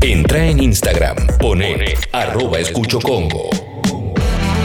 [0.00, 3.50] Entra en Instagram, pone arroba escucho Congo.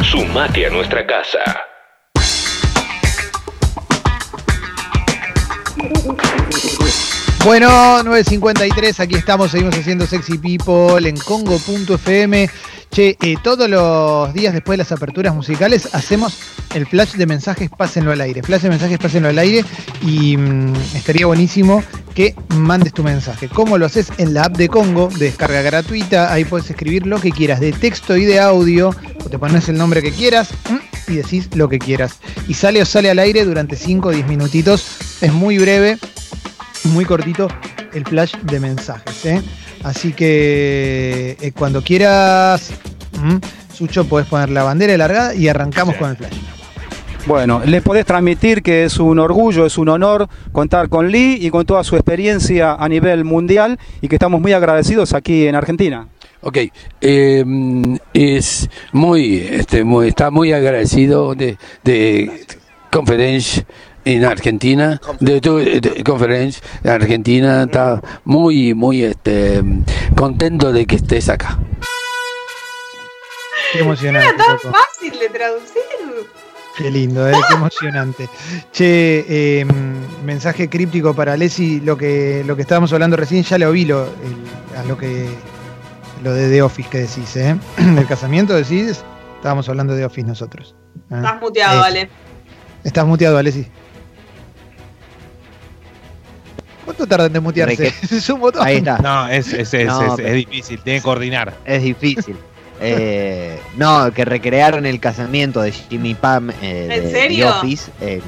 [0.02, 1.40] Sumate a nuestra casa.
[7.44, 7.68] Bueno,
[8.04, 12.50] 9.53, aquí estamos, seguimos haciendo Sexy People en Congo.fm.
[12.94, 16.38] Che, todos los días después de las aperturas musicales hacemos
[16.76, 18.44] el flash de mensajes, pásenlo al aire.
[18.44, 19.66] Flash de mensajes, pásenlo al aire.
[20.04, 21.84] Y mm, estaría buenísimo
[22.14, 23.50] que mandes tu mensaje.
[23.50, 24.12] ¿Cómo lo haces?
[24.20, 26.32] En la app de Congo, de descarga gratuita.
[26.32, 28.92] Ahí puedes escribir lo que quieras, de texto y de audio.
[29.26, 32.20] O te pones el nombre que quieras mm, y decís lo que quieras.
[32.48, 34.86] Y sale o sale al aire durante 5 o 10 minutitos.
[35.20, 35.98] Es muy breve,
[36.84, 37.48] muy cortito
[37.92, 39.26] el flash de mensajes.
[39.26, 39.42] ¿eh?
[39.84, 42.72] Así que eh, cuando quieras,
[43.22, 43.38] mm,
[43.74, 46.36] Sucho, podés poner la bandera largada y arrancamos con el flash.
[47.26, 51.50] Bueno, les podés transmitir que es un orgullo, es un honor contar con Lee y
[51.50, 56.08] con toda su experiencia a nivel mundial y que estamos muy agradecidos aquí en Argentina.
[56.42, 56.58] Ok,
[57.00, 57.46] eh,
[58.14, 62.46] es muy, este, muy, está muy agradecido de, de
[62.92, 63.66] Conference
[64.06, 65.60] en Argentina, de tu
[66.04, 69.62] conferencia en Argentina, está muy, muy este,
[70.16, 71.58] contento de que estés acá.
[73.72, 74.28] Qué emocionante.
[74.30, 74.72] Era tan loco.
[74.78, 75.82] fácil de traducir.
[76.78, 77.34] Qué lindo, ¿eh?
[77.48, 78.30] qué emocionante.
[78.72, 79.26] Che,
[79.62, 79.66] eh,
[80.26, 84.04] mensaje críptico para Leslie, lo que, lo que estábamos hablando recién, ya lo vi lo,
[84.06, 85.28] el- a lo que
[86.24, 87.56] lo de The Office que decís, ¿eh?
[87.78, 89.04] El casamiento decís,
[89.36, 90.76] estábamos hablando de Office nosotros.
[91.12, 91.16] ¿eh?
[91.16, 91.84] Estás muteado.
[91.84, 92.10] Ale.
[92.84, 93.68] Estás muteado, Alessi.
[96.86, 97.88] ¿Cuánto tarda en desmutearse?
[98.12, 98.66] Es un botón.
[98.66, 98.98] Ahí está.
[99.00, 101.54] No, es, es, es, No, es- difícil, tiene que coordinar.
[101.66, 102.36] Es difícil.
[102.86, 107.50] Eh, no, que recrearon el casamiento de Jimmy Pam eh, de ¿En The serio?
[107.50, 107.90] Office.
[108.02, 108.22] eh,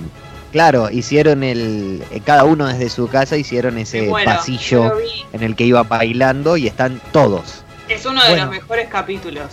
[0.54, 2.02] claro, hicieron el.
[2.12, 4.94] eh, Cada uno desde su casa hicieron ese pasillo
[5.34, 7.64] en el que iba bailando y están todos.
[7.90, 8.46] Es uno de Bueno.
[8.46, 9.48] los mejores capítulos.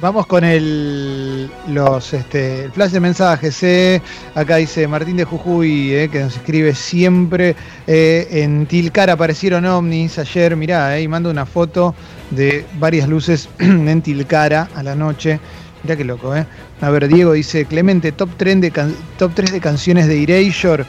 [0.00, 3.60] Vamos con el los este flash de mensajes.
[3.64, 4.00] eh.
[4.34, 7.56] Acá dice Martín de Jujuy, eh, que nos escribe siempre.
[7.86, 10.54] eh, en Tilcara aparecieron ovnis ayer.
[10.56, 11.94] Mirá, y manda una foto
[12.30, 15.40] de varias luces en Tilcara a la noche.
[15.82, 16.46] Mirá qué loco, ¿eh?
[16.80, 18.70] A ver, Diego dice, Clemente, top 3 de,
[19.16, 20.84] top 3 de canciones de Erasure.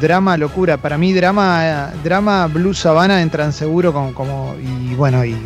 [0.00, 0.76] Drama, locura.
[0.78, 5.36] Para mí, drama, drama Blue Sabana entran seguro con, como, y bueno, y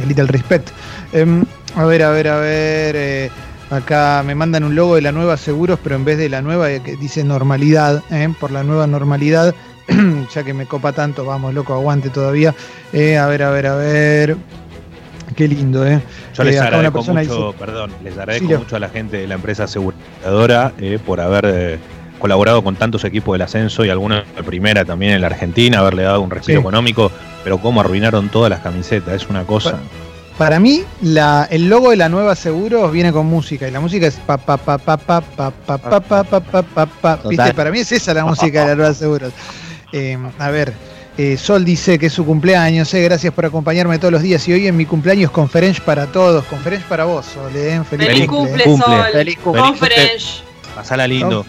[0.00, 0.70] el Little Respect.
[1.12, 1.44] Em,
[1.76, 2.94] a ver, a ver, a ver.
[2.96, 3.30] eh,
[3.70, 6.70] acá me mandan un logo de la nueva Seguros, pero en vez de la nueva
[6.70, 9.54] eh, que dice normalidad, eh, por la nueva normalidad,
[10.34, 12.54] ya que me copa tanto, vamos, loco, aguante todavía.
[12.92, 14.36] Eh, a ver, a ver, a ver.
[15.36, 16.00] Qué lindo, ¿eh?
[16.34, 19.26] Yo les Eh, agradezco mucho, dice- perdón, les agradezco Sí, mucho a la gente de
[19.26, 21.78] la empresa aseguradora eh, por haber eh,
[22.18, 26.02] colaborado con tantos equipos del ascenso y algunos de primera también en la Argentina, haberle
[26.02, 26.62] dado un respiro Sí.
[26.62, 27.10] económico,
[27.42, 29.78] pero cómo arruinaron todas las camisetas, es una cosa.
[30.38, 34.06] Para mí, la, el logo de la nueva Seguros viene con música y la música
[34.06, 37.16] es pa pa pa pa pa pa pa pa pa pa pa pa pa.
[37.16, 37.36] ¿Viste?
[37.36, 37.54] Total.
[37.54, 39.32] Para mí es esa la música de la nueva Seguros.
[39.92, 40.72] Eh, a ver,
[41.18, 44.54] eh, Sol dice que es su cumpleaños, eh, gracias por acompañarme todos los días y
[44.54, 48.64] hoy en mi cumpleaños conference para todos, conference para vos, Sol, eh, feliz, Feliz cumple.
[48.64, 48.96] cumple, cumple.
[48.96, 49.12] Sol.
[49.12, 49.62] Feliz cumple.
[49.62, 50.26] Conference.
[50.74, 51.44] Pasala lindo.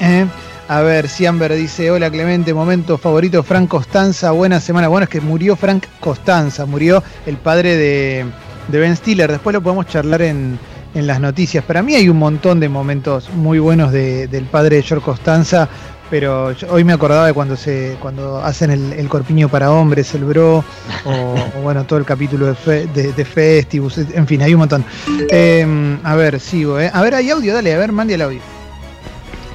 [0.00, 0.26] Eh,
[0.68, 4.88] a ver, Ciamber dice, hola Clemente, momento favorito, Frank Costanza, buena semana.
[4.88, 8.24] Bueno, es que murió Frank Costanza, murió el padre de,
[8.68, 9.30] de Ben Stiller.
[9.30, 10.58] Después lo podemos charlar en,
[10.94, 11.62] en las noticias.
[11.64, 15.68] Para mí hay un montón de momentos muy buenos de- del padre de George Costanza,
[16.08, 20.24] pero hoy me acordaba de cuando se cuando hacen el, el corpiño para hombres, el
[20.24, 20.64] bro,
[21.04, 23.66] o, bueno, todo el capítulo de, Fe- de, de
[24.14, 24.84] en fin, hay un montón.
[25.30, 26.90] Eh, a ver, sigo, ¿eh?
[26.92, 28.40] A ver, hay audio, dale, a ver, mande el audio.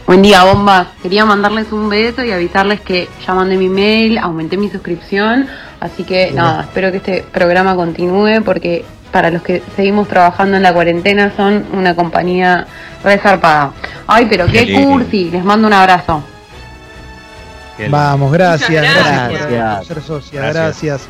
[0.08, 0.88] Buen día, bombas.
[1.04, 5.48] Quería mandarles un beso y avisarles que ya mandé mi mail, aumenté mi suscripción,
[5.82, 10.64] así que nada, espero que este programa continúe porque para los que seguimos trabajando en
[10.64, 12.66] la cuarentena son una compañía
[13.04, 13.74] resarpada.
[14.08, 16.24] Ay, pero qué cursi, les mando un abrazo.
[17.90, 19.78] Vamos, gracias, gracias, gracias.
[19.78, 20.54] por ser socia, Gracias.
[20.54, 21.10] gracias.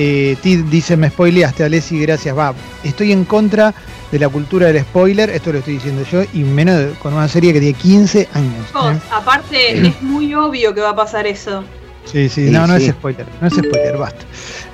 [0.00, 2.36] Eh, Tid dice, me spoileaste, Alessi, gracias.
[2.36, 2.54] Va,
[2.84, 3.74] estoy en contra
[4.12, 7.26] de la cultura del spoiler, esto lo estoy diciendo yo, y menos de- con una
[7.28, 8.66] serie que tiene 15 años.
[8.94, 8.98] ¿eh?
[9.10, 11.64] aparte, es muy obvio que va a pasar eso.
[12.04, 12.84] Sí, sí, Sí, no, no sí.
[12.86, 14.24] es spoiler, no es spoiler, basta.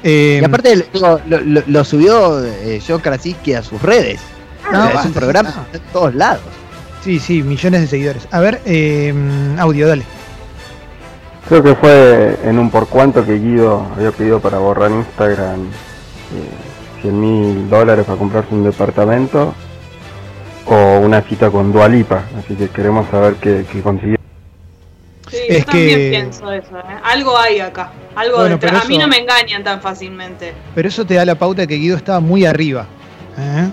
[0.05, 4.21] Eh, Y aparte digo, lo, lo- lo subió eh, Joe Krasinski a sus redes.
[4.71, 5.67] no, O sea, es un programa no.
[5.79, 6.43] en todos lados.
[7.03, 8.29] Sí, sí, millones de seguidores.
[8.31, 9.13] A ver, eh,
[9.59, 10.05] audio, dale.
[11.49, 17.03] Creo que fue en un por cuanto que Guido había pedido para borrar Instagram eh,
[17.03, 19.55] 100 mil dólares para comprarse un departamento
[20.67, 22.23] o una cita con Dualipa.
[22.39, 24.17] Así que queremos saber qué, qué consiguió.
[25.31, 26.79] Sí, Es yo también que- pienso eso.
[26.79, 26.83] ¿eh?
[27.05, 27.91] Algo hay acá.
[28.17, 28.85] Algo Bueno, detrás.
[28.85, 30.55] A mí no me engañan tan fácilmente.
[30.75, 32.87] Pero eso te da la pauta de que Guido estaba muy arriba.
[33.39, 33.69] ¿eh?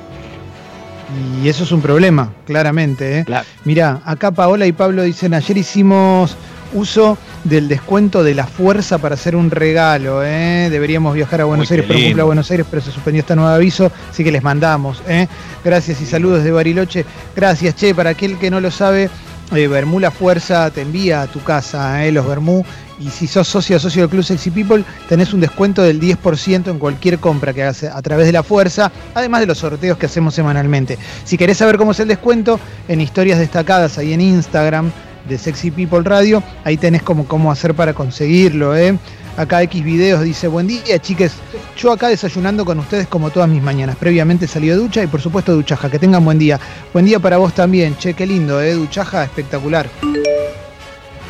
[1.41, 3.19] Y eso es un problema, claramente.
[3.19, 3.23] ¿eh?
[3.25, 3.45] Claro.
[3.63, 6.35] Mirá, acá Paola y Pablo dicen, ayer hicimos
[6.73, 10.23] uso del descuento de la fuerza para hacer un regalo.
[10.23, 10.69] ¿eh?
[10.69, 12.25] Deberíamos viajar a Buenos Uy, Aires, pero cumple a.
[12.25, 15.01] Buenos Aires, pero se suspendió este nuevo aviso, así que les mandamos.
[15.07, 15.27] ¿eh?
[15.63, 17.05] Gracias y saludos de Bariloche.
[17.35, 19.09] Gracias, che, para aquel que no lo sabe,
[19.53, 22.63] eh, Bermú La Fuerza te envía a tu casa, los Bermú.
[22.99, 26.69] Y si sos socio o socio del Club Sexy People, tenés un descuento del 10%
[26.69, 30.05] en cualquier compra que hagas a través de la fuerza, además de los sorteos que
[30.05, 30.99] hacemos semanalmente.
[31.25, 34.91] Si querés saber cómo es el descuento, en historias destacadas ahí en Instagram
[35.27, 38.75] de Sexy People Radio, ahí tenés como cómo hacer para conseguirlo.
[38.75, 38.97] ¿eh?
[39.37, 41.33] Acá X videos dice, buen día chiques,
[41.77, 43.95] yo acá desayunando con ustedes como todas mis mañanas.
[43.95, 46.59] Previamente salí de ducha y por supuesto duchaja, que tengan buen día.
[46.93, 48.73] Buen día para vos también, che, qué lindo, ¿eh?
[48.73, 49.87] duchaja espectacular.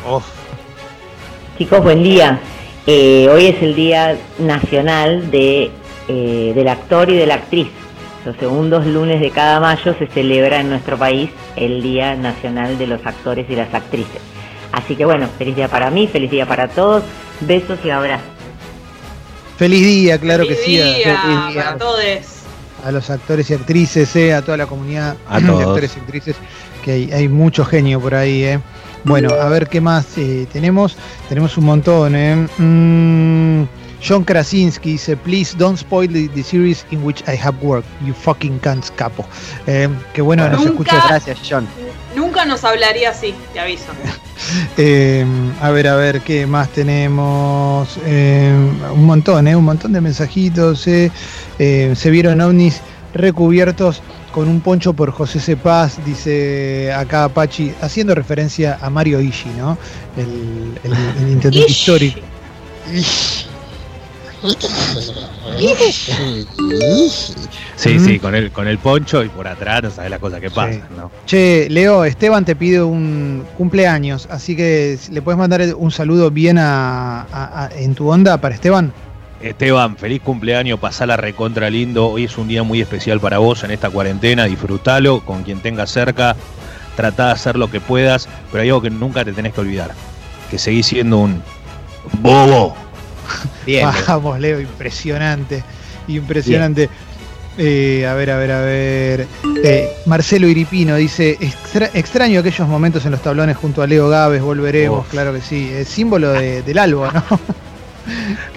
[0.04, 0.22] Oh,
[1.58, 2.40] Chicos, buen día.
[2.86, 5.70] Eh, hoy es el Día Nacional de,
[6.08, 7.68] eh, del Actor y de la Actriz.
[8.24, 12.86] Los segundos lunes de cada mayo se celebra en nuestro país el Día Nacional de
[12.86, 14.20] los Actores y las Actrices.
[14.72, 17.02] Así que bueno, feliz día para mí, feliz día para todos.
[17.40, 18.26] Besos y abrazos.
[19.56, 20.72] Feliz día, claro que sí.
[20.72, 22.00] día feliz día para todos.
[22.84, 25.60] a los actores y actrices, eh, a toda la comunidad A de todos.
[25.62, 26.36] actores y actrices,
[26.84, 28.44] que hay, hay mucho genio por ahí.
[28.44, 28.60] Eh.
[29.04, 30.96] Bueno, a ver qué más eh, tenemos.
[31.28, 32.14] Tenemos un montón.
[32.14, 32.46] Eh.
[32.58, 33.64] Mm,
[34.02, 37.88] John Krasinski dice, please don't spoil the, the series in which I have worked.
[38.04, 39.24] You fucking can't, capo.
[39.66, 41.00] Eh, qué bueno nos escucha.
[41.08, 41.66] Gracias, John.
[42.16, 43.86] Nunca nos hablaría así, te aviso.
[44.76, 45.24] Eh,
[45.60, 47.96] a ver, a ver, ¿qué más tenemos?
[48.04, 48.52] Eh,
[48.92, 49.54] un montón, ¿eh?
[49.54, 50.86] Un montón de mensajitos.
[50.88, 51.10] eh.
[51.58, 52.80] Se vieron ovnis
[53.14, 54.02] recubiertos
[54.32, 59.78] con un poncho por José Cepaz, dice acá Apache, haciendo referencia a Mario Ishii, ¿no?
[60.16, 62.20] El, el, el intendente histórico.
[67.76, 68.04] Sí, Mm.
[68.04, 70.82] sí, con el, con el poncho y por atrás no sabes las cosas que pasan,
[70.96, 71.10] ¿no?
[71.26, 76.58] Che, Leo, Esteban te pide un cumpleaños, así que le puedes mandar un saludo bien
[76.58, 78.92] a- a- a- en tu onda para Esteban.
[79.40, 82.06] Esteban, feliz cumpleaños, pasala recontra lindo.
[82.08, 85.90] Hoy es un día muy especial para vos en esta cuarentena, disfrútalo con quien tengas
[85.90, 86.36] cerca,
[86.94, 89.90] tratá de hacer lo que puedas, pero hay algo que nunca te tenés que olvidar,
[90.50, 91.42] que seguís siendo un
[92.20, 92.76] bobo.
[93.66, 93.88] Bien.
[94.08, 95.62] Vamos, Leo, impresionante.
[96.08, 96.88] Impresionante.
[97.58, 99.26] Eh, a ver, a ver, a ver.
[99.62, 104.40] Eh, Marcelo Iripino dice: "Extra- extraño aquellos momentos en los tablones junto a Leo Gávez,
[104.42, 105.10] volveremos, Uf.
[105.10, 105.70] claro que sí.
[105.72, 107.22] Es símbolo de- del albo, ¿no?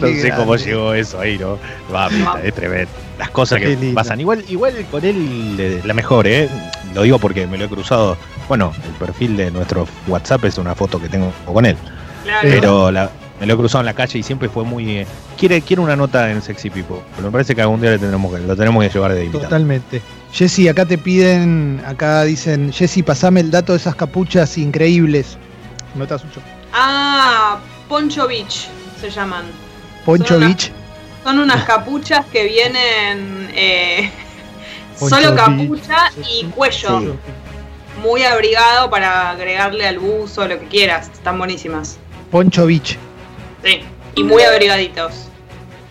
[0.02, 1.60] No sé cómo llegó eso ahí, ¿no?
[1.94, 2.90] Va, pita, es tremendo.
[3.20, 3.94] Las cosas Qué que lindo.
[3.96, 4.20] pasan.
[4.20, 6.50] Igual, igual con él la mejor, ¿eh?
[6.96, 8.18] Lo digo porque me lo he cruzado.
[8.48, 11.78] Bueno, el perfil de nuestro WhatsApp es una foto que tengo con él.
[12.24, 12.40] Claro.
[12.50, 15.00] Pero la- me lo he cruzado en la calle y siempre fue muy.
[15.00, 16.98] eh, quiere, quiere una nota en Sexy People.
[17.16, 19.44] Pero me parece que algún día le tendremos que, lo tenemos que llevar de invitado.
[19.46, 20.02] Totalmente.
[20.32, 25.38] Jessy, acá te piden, acá dicen, Jessy, pasame el dato de esas capuchas increíbles.
[25.96, 26.42] Nota Sucho.
[26.74, 28.68] Ah, Poncho Beach
[29.00, 29.46] se llaman.
[30.06, 30.72] Poncho Son una- Beach.
[31.24, 34.12] Son unas capuchas que vienen eh,
[35.00, 35.36] solo Beach.
[35.36, 35.98] capucha
[36.30, 37.16] y cuello.
[38.04, 41.10] Muy abrigado para agregarle al buzo, lo que quieras.
[41.14, 41.98] Están buenísimas.
[42.30, 42.98] Poncho Beach.
[43.66, 43.82] Sí.
[44.16, 45.26] Y muy abrigaditos.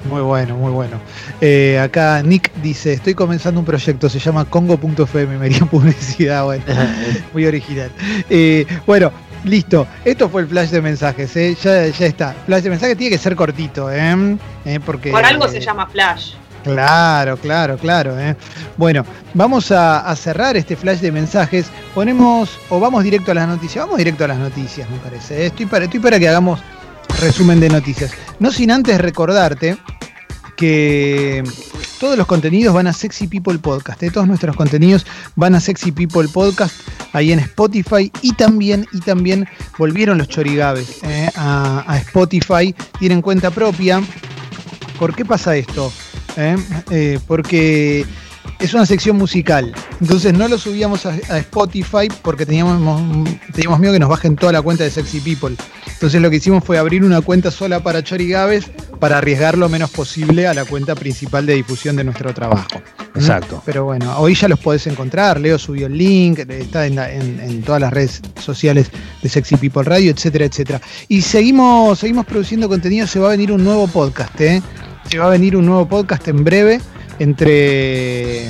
[0.09, 1.01] Muy bueno, muy bueno.
[1.41, 6.65] Eh, acá Nick dice, estoy comenzando un proyecto, se llama Congo.fm, me haría publicidad, bueno,
[7.33, 7.91] muy original.
[8.31, 9.11] Eh, bueno,
[9.45, 12.35] listo, esto fue el flash de mensajes, eh, ya, ya está.
[12.47, 14.37] Flash de mensajes tiene que ser cortito, ¿eh?
[14.67, 16.35] Eh, porque, Por algo se llama Flash.
[16.63, 18.19] Claro, claro, claro.
[18.19, 18.37] ¿eh?
[18.77, 21.67] Bueno, vamos a, a cerrar este flash de mensajes.
[21.95, 23.85] Ponemos, o vamos directo a las noticias.
[23.85, 25.45] Vamos directo a las noticias, me parece.
[25.47, 26.61] Estoy para, estoy para que hagamos
[27.21, 28.13] resumen de noticias.
[28.39, 29.77] No sin antes recordarte
[30.57, 31.43] que
[31.99, 34.03] todos los contenidos van a Sexy People Podcast.
[34.03, 34.11] ¿eh?
[34.11, 35.07] Todos nuestros contenidos
[35.37, 36.75] van a Sexy People Podcast
[37.13, 41.31] ahí en Spotify y también, y también volvieron los chorigabes ¿eh?
[41.37, 42.75] a, a Spotify.
[42.99, 44.03] Tienen cuenta propia.
[44.99, 45.93] ¿Por qué pasa esto?
[46.37, 46.57] ¿Eh?
[46.91, 48.05] Eh, porque
[48.59, 49.73] es una sección musical.
[50.01, 54.53] Entonces no lo subíamos a, a Spotify porque teníamos, teníamos miedo que nos bajen toda
[54.53, 55.57] la cuenta de Sexy People.
[55.93, 58.71] Entonces lo que hicimos fue abrir una cuenta sola para Chori Gávez
[59.01, 62.67] para arriesgar lo menos posible a la cuenta principal de difusión de nuestro trabajo.
[63.15, 63.63] Exacto.
[63.65, 65.41] Pero bueno, hoy ya los podés encontrar.
[65.41, 68.91] Leo subió el link, está en, la- en- en todas las redes sociales
[69.23, 70.81] de Sexy People Radio, etcétera, etcétera.
[71.09, 73.07] Y seguimos, seguimos produciendo contenido.
[73.07, 74.63] Se va a venir un nuevo podcast, ¿eh?
[75.11, 76.81] Se va a venir un nuevo podcast en breve
[77.19, 78.47] entre,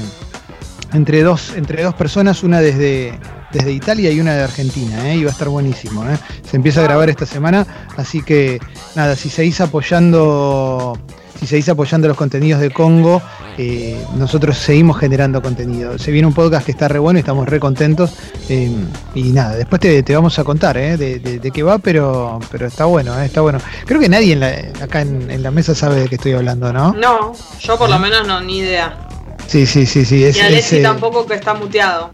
[0.92, 3.18] entre, dos, entre dos personas, una desde,
[3.52, 5.16] desde Italia y una de Argentina, ¿eh?
[5.16, 6.04] y va a estar buenísimo.
[6.08, 6.18] ¿eh?
[6.48, 7.66] Se empieza a grabar esta semana,
[7.96, 8.60] así que
[8.94, 10.98] nada, si seguís apoyando
[11.40, 13.20] si seguís apoyando los contenidos de Congo,
[13.58, 15.98] eh, nosotros seguimos generando contenido.
[15.98, 18.12] Se viene un podcast que está re bueno y estamos re contentos.
[18.48, 18.70] eh,
[19.14, 22.40] y nada, después te, te vamos a contar eh, de, de- de qué va, pero,
[22.50, 23.58] pero está bueno, eh, está bueno.
[23.86, 26.72] Creo que nadie en la- acá en, en la mesa sabe de qué estoy hablando,
[26.72, 26.92] ¿no?
[26.94, 29.08] No, yo por lo menos no, ni idea.
[29.46, 30.24] Sí, sí, sí, sí.
[30.24, 32.10] Es, y Alessi es, tampoco que está muteado.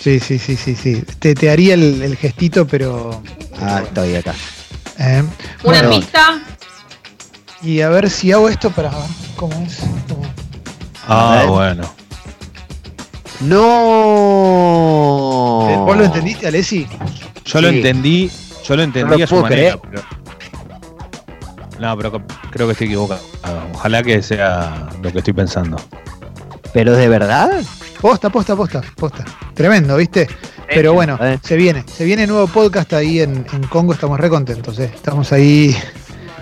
[0.00, 1.02] Sí, sí, sí, sí, sí.
[1.18, 3.22] Te, te haría el, el gestito, pero.
[3.60, 4.34] Ah, estoy acá.
[4.98, 5.32] eh, Una
[5.82, 6.40] bueno, pista,
[7.66, 8.98] y a ver si hago esto para ver
[9.36, 9.78] cómo es.
[10.08, 10.22] cómo-
[11.08, 11.82] Ah, bueno.
[14.76, 15.66] No.
[15.70, 16.86] Eh, ¿Vos lo entendiste, Alessi?
[17.44, 18.30] Yo lo entendí,
[18.66, 19.80] yo lo entendí lo a su manera, creer.
[19.90, 20.02] pero-
[21.80, 23.20] No, pero creo que estoy equivocado.
[23.74, 25.76] Ojalá que sea lo que estoy pensando.
[26.72, 27.50] ¿Pero de verdad?
[28.00, 29.24] Posta, posta, posta, posta.
[29.54, 30.26] Tremendo, ¿viste?
[30.68, 31.38] Pero bueno, eh.
[31.42, 31.84] se viene.
[31.86, 33.92] Se viene nuevo podcast ahí en, en Congo.
[33.92, 34.90] Estamos re contentos, ¿eh?
[34.94, 35.76] Estamos ahí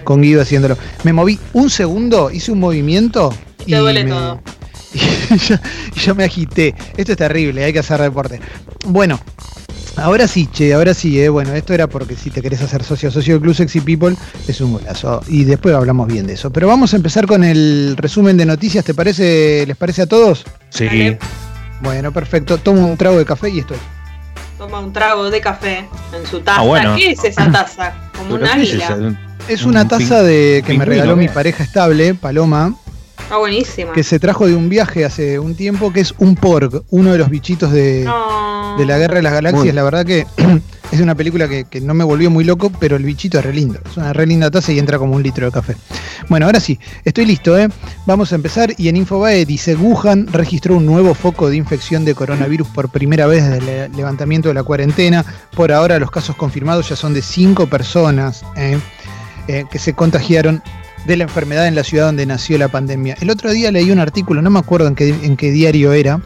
[0.04, 0.76] con Guido haciéndolo.
[1.02, 3.34] Me moví un segundo, hice un movimiento
[3.66, 4.40] Y te duele me- todo.
[5.96, 6.74] y yo, me agité.
[6.96, 8.40] Esto es terrible, hay que hacer deporte.
[8.86, 9.18] Bueno,
[9.96, 11.28] ahora sí, che, ahora sí, eh.
[11.28, 14.14] Bueno, esto era porque si te querés hacer socio, socio del Club Sexy People,
[14.46, 15.20] es un golazo.
[15.26, 16.52] Y después hablamos bien de eso.
[16.52, 19.64] Pero vamos a empezar con el resumen de noticias, ¿te parece?
[19.66, 20.44] ¿Les parece a todos?
[20.70, 20.84] Sí.
[20.86, 21.18] Dale.
[21.82, 22.58] Bueno, perfecto.
[22.58, 23.76] Tomo un trago de café y estoy.
[24.58, 26.60] Toma un trago de café en su taza.
[26.60, 26.96] Ah, bueno.
[26.96, 27.94] ¿Qué es esa taza?
[28.16, 29.18] Como un Pero ¿qué es águila.
[29.48, 32.74] Es Un una taza de que me regaló mi pareja estable, Paloma,
[33.24, 33.92] Está buenísima.
[33.92, 37.18] que se trajo de un viaje hace un tiempo, que es un Porg, uno de
[37.18, 38.76] los bichitos de, No.
[38.78, 39.64] de la Guerra de las Galaxias.
[39.64, 39.72] Muy.
[39.72, 40.26] La verdad que
[40.92, 43.52] es una película que, que no me volvió muy loco, pero el bichito es re
[43.54, 43.80] lindo.
[43.90, 45.74] Es una re linda taza y entra como un litro de café.
[46.28, 47.68] Bueno, ahora sí, estoy listo, ¿eh?
[48.06, 48.74] Vamos a empezar.
[48.76, 53.26] Y en Infobae dice: Wuhan registró un nuevo foco de infección de coronavirus por primera
[53.26, 55.24] vez desde el levantamiento de la cuarentena.
[55.56, 58.78] Por ahora, los casos confirmados ya son de cinco personas ¿eh?
[59.48, 60.62] Eh, que se contagiaron
[61.06, 63.16] de la enfermedad en la ciudad donde nació la pandemia.
[63.20, 64.94] El otro día leí un artículo, no me acuerdo en
[65.36, 66.20] qué, diario era,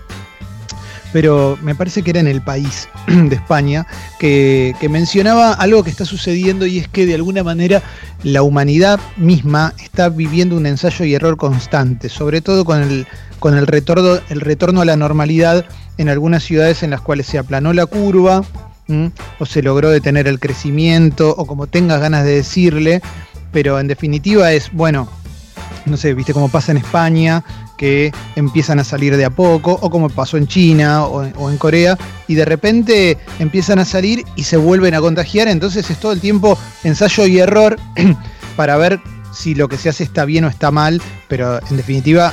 [1.13, 3.87] pero me parece que era en el país de España,
[4.19, 7.83] que, mencionaba algo que está sucediendo y es que de alguna manera
[8.23, 13.07] la humanidad misma está viviendo un ensayo y error constante, sobre todo con el,
[13.39, 15.65] con el, retorno, el retorno a la normalidad
[15.97, 18.43] en algunas ciudades en las cuales se aplanó la curva
[19.39, 23.03] o se logró detener el crecimiento o como tengas ganas de decirle,
[23.53, 25.09] pero en definitiva es, bueno,
[25.87, 27.45] no sé, viste cómo pasa en España,
[27.77, 31.97] que empiezan a salir de a poco, o como pasó en China o, en Corea,
[32.27, 36.21] y de repente empiezan a salir y se vuelven a contagiar, entonces es todo el
[36.21, 37.79] tiempo ensayo y error
[38.57, 39.01] para ver
[39.33, 42.33] si lo que se hace está bien o está mal, pero en definitiva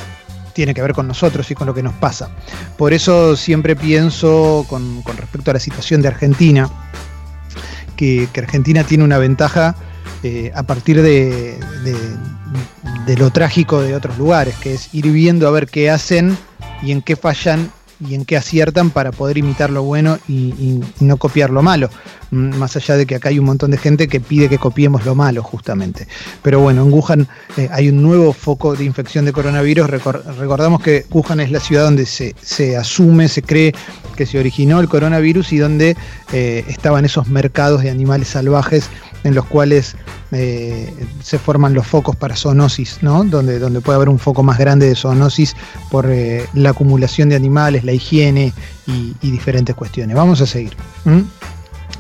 [0.54, 2.30] tiene que ver con nosotros y con lo que nos pasa.
[2.78, 6.70] Por eso siempre pienso con, respecto a la situación de Argentina,
[7.96, 9.76] que Argentina tiene una ventaja
[10.28, 11.56] eh, a partir de,
[13.16, 16.36] lo trágico de otros lugares, que es ir viendo a ver qué hacen
[16.82, 21.18] y en qué fallan y en qué aciertan para poder imitar lo bueno y, no
[21.18, 21.92] copiar lo malo.
[22.32, 25.06] Mm, Más allá de que acá hay un montón de gente que pide que copiemos
[25.06, 26.08] lo malo, justamente.
[26.42, 29.88] Pero bueno, en Wuhan eh, hay un nuevo foco de infección de coronavirus.
[29.88, 33.74] Recor- recordamos que Wuhan es la ciudad donde se, se asume, se cree
[34.18, 35.96] que se originó el coronavirus y donde
[36.34, 38.90] eh, estaban esos mercados de animales salvajes
[39.26, 39.98] en los cuales
[40.32, 43.24] eh, se forman los focos para zoonosis, ¿no?
[43.24, 45.56] Donde, donde puede haber un foco más grande de zoonosis
[45.90, 48.54] por eh, la acumulación de animales, la higiene
[48.86, 50.16] y, diferentes cuestiones.
[50.16, 50.74] Vamos a seguir.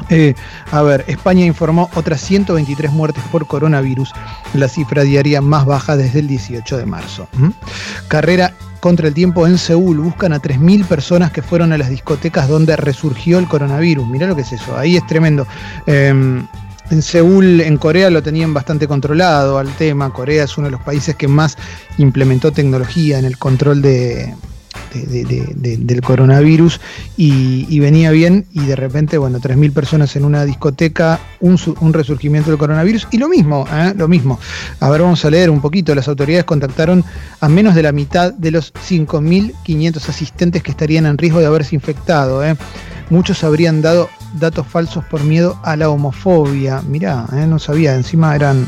[0.09, 0.35] Eh,
[0.71, 4.11] a ver, España informó otras 123 muertes por coronavirus,
[4.53, 7.27] la cifra diaria más baja desde el 18 de marzo.
[8.07, 9.97] Carrera contra el tiempo en Seúl.
[9.97, 14.07] Buscan a 3.000 personas que fueron a las discotecas donde resurgió el coronavirus.
[14.07, 15.47] Mirá lo que es eso, ahí es tremendo.
[15.87, 16.43] Eh,
[16.91, 20.11] en Seúl, en Corea, lo tenían bastante controlado al tema.
[20.13, 21.57] Corea es uno de los países que más
[21.97, 24.33] implementó tecnología en el control de,
[24.93, 26.79] de- de- de- de- del coronavirus
[27.17, 32.59] y, venía bien y de repente, bueno, 3.000 personas en una discoteca, un resurgimiento del
[32.59, 33.93] coronavirus y lo mismo, ¿eh?
[33.97, 34.39] lo mismo.
[34.79, 35.93] A ver, vamos a leer un poquito.
[35.95, 37.03] Las autoridades contactaron
[37.39, 41.75] a menos de la mitad de los 5.500 asistentes que estarían en riesgo de haberse
[41.75, 42.43] infectado.
[42.45, 42.55] ¿eh?
[43.09, 46.81] Muchos habrían dado datos falsos por miedo a la homofobia.
[46.87, 47.45] Mirá, ¿eh?
[47.47, 48.67] no sabía, encima eran...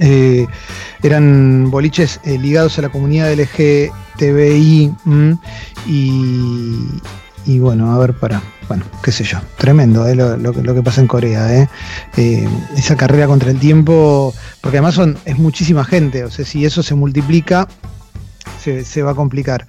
[0.00, 0.46] eh,
[1.02, 5.32] eran boliches eh, ligados a la comunidad LGTBI mm,
[5.86, 6.88] y,
[7.46, 11.06] y bueno, a ver, para, bueno, qué sé yo, tremendo lo, lo que- pasa en
[11.06, 11.68] Corea,
[12.16, 16.82] esa carrera contra el tiempo, porque además son, es muchísima gente, o sea, si eso
[16.82, 17.68] se multiplica,
[18.62, 19.66] se, se va a complicar.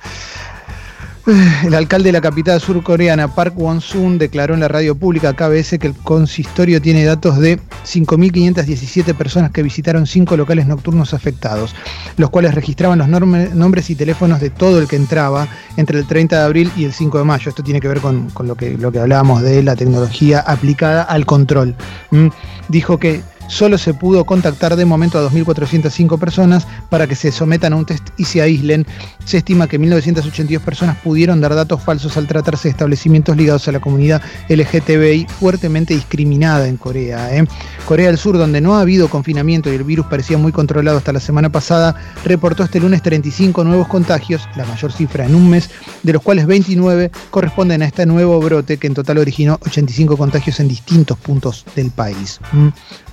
[1.28, 5.88] El alcalde de la capital surcoreana, Park Won-sun, declaró en la radio pública KBS que
[5.88, 11.74] el consistorio tiene datos de 5.517 personas que visitaron cinco locales nocturnos afectados,
[12.18, 16.38] los cuales registraban los nombres y teléfonos de todo el que entraba entre el 30
[16.38, 17.50] de abril y el 5 de mayo.
[17.50, 21.76] Esto tiene que ver con, lo, que, hablábamos de la tecnología aplicada al control.
[22.12, 22.28] ¿Mm?
[22.70, 27.74] Dijo que solo se pudo contactar de momento a 2.405 personas para que se sometan
[27.74, 28.86] a un test y se aíslen.
[29.26, 33.72] Se estima que 1.982 personas pudieron dar datos falsos al tratarse de establecimientos ligados a
[33.72, 37.36] la comunidad LGTBI fuertemente discriminada en Corea.
[37.36, 37.46] ¿eh?
[37.86, 41.14] Corea del Sur, donde no ha habido confinamiento y el virus parecía muy controlado hasta
[41.14, 45.70] la semana pasada, reportó este lunes 35 nuevos contagios, la mayor cifra en un mes,
[46.04, 50.60] de los cuales 29 corresponden a este nuevo brote que en total originó 85 contagios
[50.60, 52.40] en distintos puntos del país.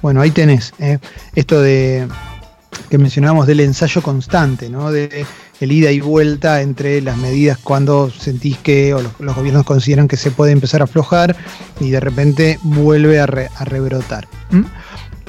[0.00, 0.98] Bueno, ahí tenés ¿eh?
[1.34, 2.08] esto de
[2.88, 4.90] que mencionábamos del ensayo constante, ¿no?
[4.90, 5.26] De
[5.60, 10.16] el ida y vuelta entre las medidas cuando sentís que o los, gobiernos consideran que
[10.16, 11.36] se puede empezar a aflojar
[11.78, 14.26] y de repente vuelve a, rebrotar.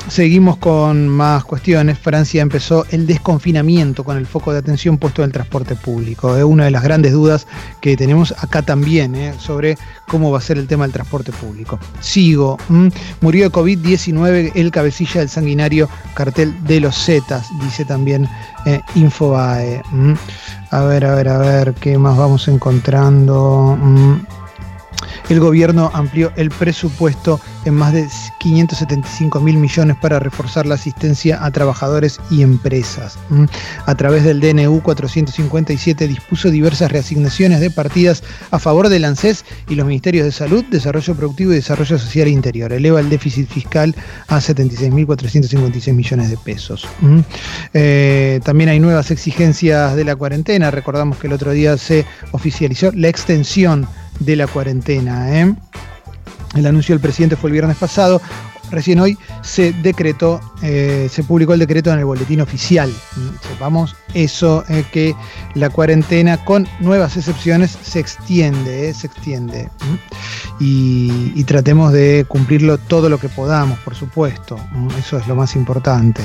[0.10, 1.98] Seguimos con más cuestiones.
[1.98, 6.36] Francia empezó el desconfinamiento con el foco de atención puesto en el transporte público.
[6.36, 7.48] Es una de las grandes dudas
[7.82, 9.34] que tenemos acá también ¿eh?
[9.40, 11.80] sobre cómo va a ser el tema del transporte público.
[12.02, 12.58] Sigo.
[13.22, 18.28] Murió de COVID-19 el cabecilla del sanguinario cartel de los Zetas, dice también
[18.66, 19.82] eh, Infobae.
[20.72, 23.78] A ver, a ver, a ver, ¿qué más vamos encontrando?
[25.30, 28.08] El gobierno amplió el presupuesto en más de
[28.40, 33.18] 575 mil millones para reforzar la asistencia a trabajadores y empresas.
[33.86, 39.76] A través del DNU 457 dispuso diversas reasignaciones de partidas a favor del ANSES y
[39.76, 42.74] los ministerios de Salud, Desarrollo Productivo y Desarrollo Social Interior.
[42.74, 43.96] Eleva el déficit fiscal
[44.28, 46.88] a 76.456 millones de pesos.
[47.74, 50.72] Eh, también hay nuevas exigencias de la cuarentena.
[50.72, 53.88] Recordamos que el otro día se oficializó la extensión
[54.20, 55.40] de la cuarentena.
[55.40, 55.56] ¿eh?
[56.56, 58.22] El anuncio del presidente fue el viernes pasado.
[58.72, 62.92] Recién hoy se decretó, eh, se publicó el decreto en el boletín oficial.
[63.48, 65.16] Sepamos eso, eh, que
[65.54, 69.70] la cuarentena con nuevas excepciones se extiende, se extiende.
[70.60, 74.58] Y, y, tratemos de cumplirlo todo lo que podamos, por supuesto.
[74.98, 76.24] Eso es lo más importante.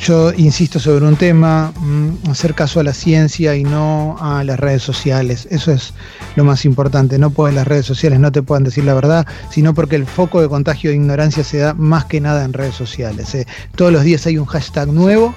[0.00, 4.60] Yo insisto sobre un tema, mm, hacer caso a la ciencia y no a las
[4.60, 5.48] redes sociales.
[5.50, 5.94] Eso es
[6.36, 7.18] lo más importante.
[7.18, 10.40] No pueden las redes sociales no te puedan decir la verdad, sino porque el foco
[10.40, 13.34] de contagio de ignorancia se da más que nada en redes sociales.
[13.34, 13.46] ¿eh?
[13.74, 15.34] Todos los días hay un hashtag nuevo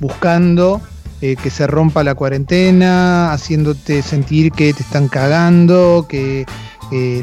[0.00, 0.80] buscando
[1.20, 6.44] eh, que se rompa la cuarentena, haciéndote sentir que te están cagando, que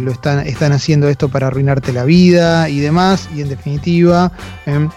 [0.01, 3.29] lo están, están haciendo esto para arruinarte la vida y demás.
[3.35, 4.31] Y en definitiva,
[4.65, 4.89] em,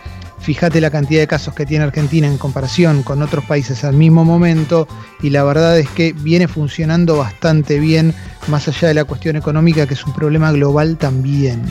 [0.42, 4.24] Fíjate la cantidad de casos que tiene Argentina en comparación con otros países al mismo
[4.24, 4.88] momento
[5.22, 8.12] y la verdad es que viene funcionando bastante bien,
[8.48, 11.62] más allá de la cuestión económica, que es un problema global también.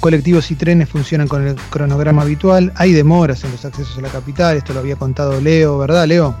[0.00, 4.08] Colectivos y trenes funcionan con el cronograma habitual, hay demoras en los accesos a la
[4.08, 6.34] capital, esto lo había contado Leo, ¿verdad Leo?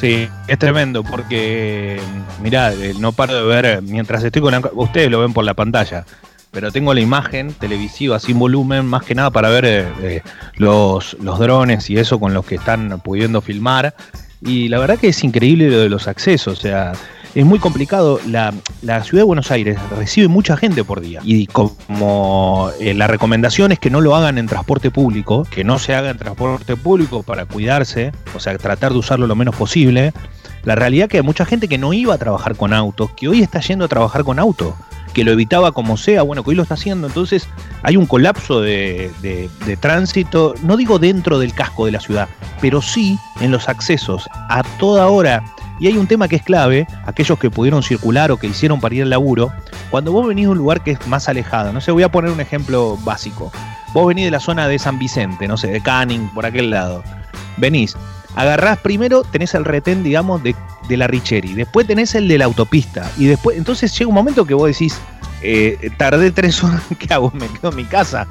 [0.00, 1.98] Sí, es tremendo porque,
[2.40, 4.54] mirá, eh, no paro de ver, mientras estoy con...
[4.74, 6.04] Ustedes lo ven por la pantalla
[6.54, 10.22] pero tengo la imagen televisiva sin volumen, más que nada para ver eh, eh,
[10.56, 13.94] los, los drones y eso con los que están pudiendo filmar.
[14.40, 16.92] Y la verdad que es increíble lo de los accesos, o sea,
[17.34, 18.20] es muy complicado.
[18.28, 21.20] La, la, ciudad de Buenos Aires recibe mucha gente por día.
[21.24, 25.80] Y como eh, la recomendación es que no lo hagan en transporte público, que no
[25.80, 30.12] se haga en transporte público para cuidarse, o sea, tratar de usarlo lo menos posible.
[30.62, 33.42] La realidad que hay mucha gente que no iba a trabajar con autos, que hoy
[33.42, 34.76] está yendo a trabajar con auto
[35.14, 37.48] que lo evitaba como sea, bueno, que hoy lo está haciendo, entonces
[37.82, 39.10] hay un colapso de,
[39.80, 42.28] tránsito, no digo dentro del casco de la ciudad,
[42.60, 45.42] pero sí en los accesos a toda hora.
[45.80, 48.94] Y hay un tema que es clave, aquellos que pudieron circular o que hicieron para
[48.94, 49.52] ir al laburo,
[49.90, 52.30] cuando vos venís de un lugar que es más alejado, no sé, voy a poner
[52.30, 53.50] un ejemplo básico.
[53.92, 57.02] Vos venís de la zona de San Vicente, no sé, de Canning, por aquel lado.
[57.56, 57.96] Venís,
[58.34, 60.54] agarrás primero, tenés el retén, digamos, de,
[60.96, 64.54] la Richeri, después tenés el de la autopista, y después, entonces llega un momento que
[64.54, 64.98] vos decís,
[65.42, 67.30] eh, tardé tres horas, ¿qué hago?
[67.32, 68.26] Me quedo en mi casa.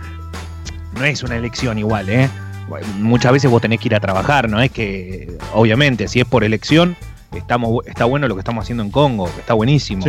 [0.97, 2.29] No es una elección igual, ¿eh?
[2.99, 6.43] Muchas veces vos tenés que ir a trabajar, no es que, obviamente, si es por
[6.43, 6.95] elección,
[7.35, 10.05] estamos, está bueno lo que estamos haciendo en Congo, que está buenísimo.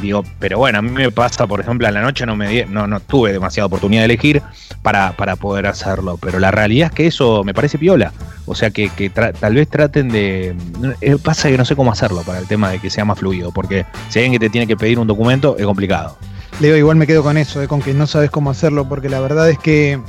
[0.00, 2.86] Digo, pero bueno, a mí me pasa, por ejemplo, a la noche no me no,
[2.86, 4.42] no tuve demasiada oportunidad de elegir
[4.82, 6.16] para, para poder hacerlo.
[6.16, 8.12] Pero la realidad es que eso me parece piola.
[8.46, 10.54] O sea que, tal vez traten de.
[11.00, 13.50] Eh, pasa que no sé cómo hacerlo para el tema de que sea más fluido.
[13.52, 16.16] Porque si alguien que te tiene que pedir un documento, es complicado.
[16.60, 19.20] Leo, igual me quedo con eso, eh, con que no sabes cómo hacerlo, porque la
[19.20, 20.00] verdad es que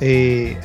[0.00, 0.58] eh,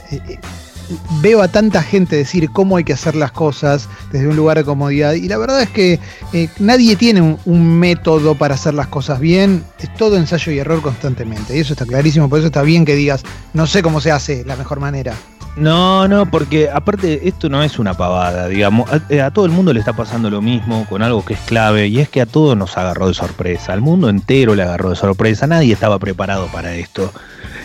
[1.21, 4.63] veo a tanta gente decir cómo hay que hacer las cosas desde un lugar de
[4.63, 5.99] comodidad y la verdad es que
[6.33, 10.81] eh, nadie tiene un, método para hacer las cosas bien, es todo ensayo y error
[10.81, 13.23] constantemente y eso está clarísimo, por eso está bien que digas,
[13.53, 15.13] no sé cómo se hace la mejor manera.
[15.55, 18.89] No, no, porque aparte esto no es una pavada, digamos.
[18.91, 21.39] A, eh, a todo el mundo le está pasando lo mismo con algo que es
[21.41, 23.73] clave y es que a todos nos agarró de sorpresa.
[23.73, 25.47] Al mundo entero le agarró de sorpresa.
[25.47, 27.11] Nadie estaba preparado para esto.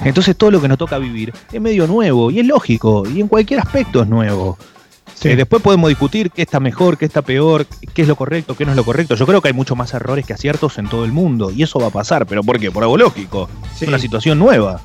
[0.03, 3.29] Entonces todo lo que nos toca vivir es medio nuevo y es lógico y en
[3.29, 4.59] cualquier aspecto es nuevo.
[5.23, 8.65] Eh, después podemos discutir qué está mejor, qué está peor, qué es lo correcto, qué
[8.65, 9.15] no es lo correcto.
[9.15, 11.79] Yo creo que hay mucho más errores que aciertos en todo el mundo y eso
[11.79, 12.27] va a pasar.
[12.27, 12.71] ¿Pero por qué?
[12.71, 13.49] Por algo lógico.
[13.75, 13.85] Sí.
[13.85, 14.83] Es una situación nueva.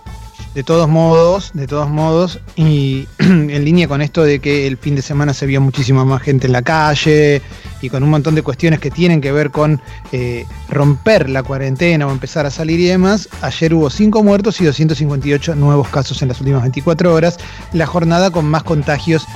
[0.55, 4.95] De todos modos, de todos modos, y en línea con esto de que el fin
[4.95, 7.41] de semana se vio muchísima más gente en la calle
[7.81, 9.79] y con un montón de cuestiones que tienen que ver con
[10.11, 14.65] eh, romper la cuarentena o empezar a salir y demás, ayer hubo 5 muertos y
[14.65, 17.37] 258 nuevos casos en las últimas 24 horas,
[17.71, 19.27] la jornada con más contagios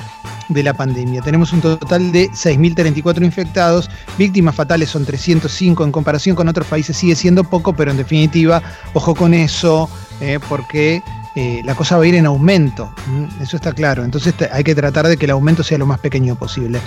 [0.48, 1.22] de la pandemia.
[1.22, 6.96] Tenemos un total de 6.034 infectados, víctimas fatales son 305, en comparación con otros países
[6.96, 9.88] sigue siendo poco, pero en definitiva, ojo con eso,
[10.20, 11.02] eh, porque
[11.34, 12.94] eh, la cosa va a ir en aumento,
[13.40, 16.36] eso está claro, entonces hay que tratar de que el aumento sea lo más pequeño
[16.36, 16.80] posible.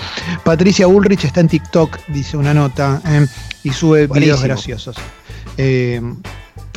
[0.44, 3.26] Patricia Ulrich está en TikTok, dice una nota, eh,
[3.64, 4.96] y sube videos graciosos.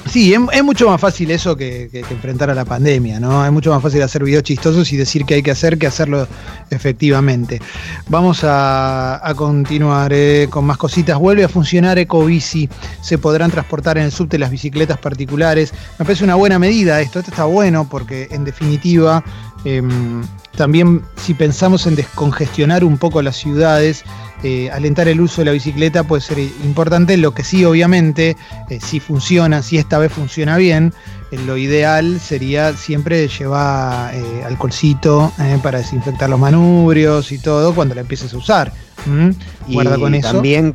[0.10, 3.46] Sí, es, mucho más fácil eso que, enfrentar a la pandemia, ¿no?
[3.46, 6.28] Es mucho más fácil hacer videos chistosos y decir que hay que hacer que hacerlo
[6.70, 7.62] efectivamente.
[8.10, 11.18] Vamos a, a continuar eh, con más cositas.
[11.18, 12.68] Vuelve a funcionar Ecobici.
[13.02, 15.74] Se podrán transportar en el subte las bicicletas particulares.
[16.00, 17.20] Me parece una buena medida esto.
[17.20, 19.24] Esto está bueno porque en definitiva
[19.64, 20.24] em,
[20.58, 24.04] también si pensamos en descongestionar un poco las ciudades,
[24.44, 27.18] eh, alentar el uso de la bicicleta puede ser importante.
[27.18, 28.36] Lo que sí, obviamente,
[28.70, 30.94] eh, si funciona, si esta vez funciona bien,
[31.32, 34.14] eh, lo ideal sería siempre llevar
[34.46, 38.74] alcoholcito para desinfectar los manubrios y todo cuando la empieces a usar.
[39.06, 39.30] ¿Mm?
[39.68, 40.32] Y Guarda con eso.
[40.32, 40.74] también,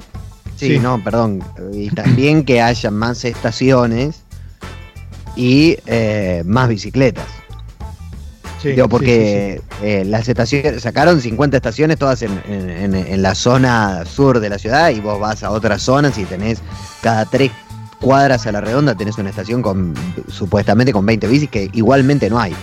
[0.56, 0.78] sí, Sí.
[0.78, 4.22] no, perdón, y también que haya más estaciones
[5.36, 7.26] y eh, más bicicletas.
[8.62, 13.22] Sí, Digo, sí, porque eh, las estaciones, sacaron 50 estaciones todas en, en- en- en
[13.22, 16.58] la zona sur de la ciudad y vos vas a otras zonas y tenés
[17.02, 17.50] cada tres
[18.00, 19.94] cuadras a la redonda tenés una estación con
[20.28, 22.54] supuestamente con 20 bicis que igualmente no hay.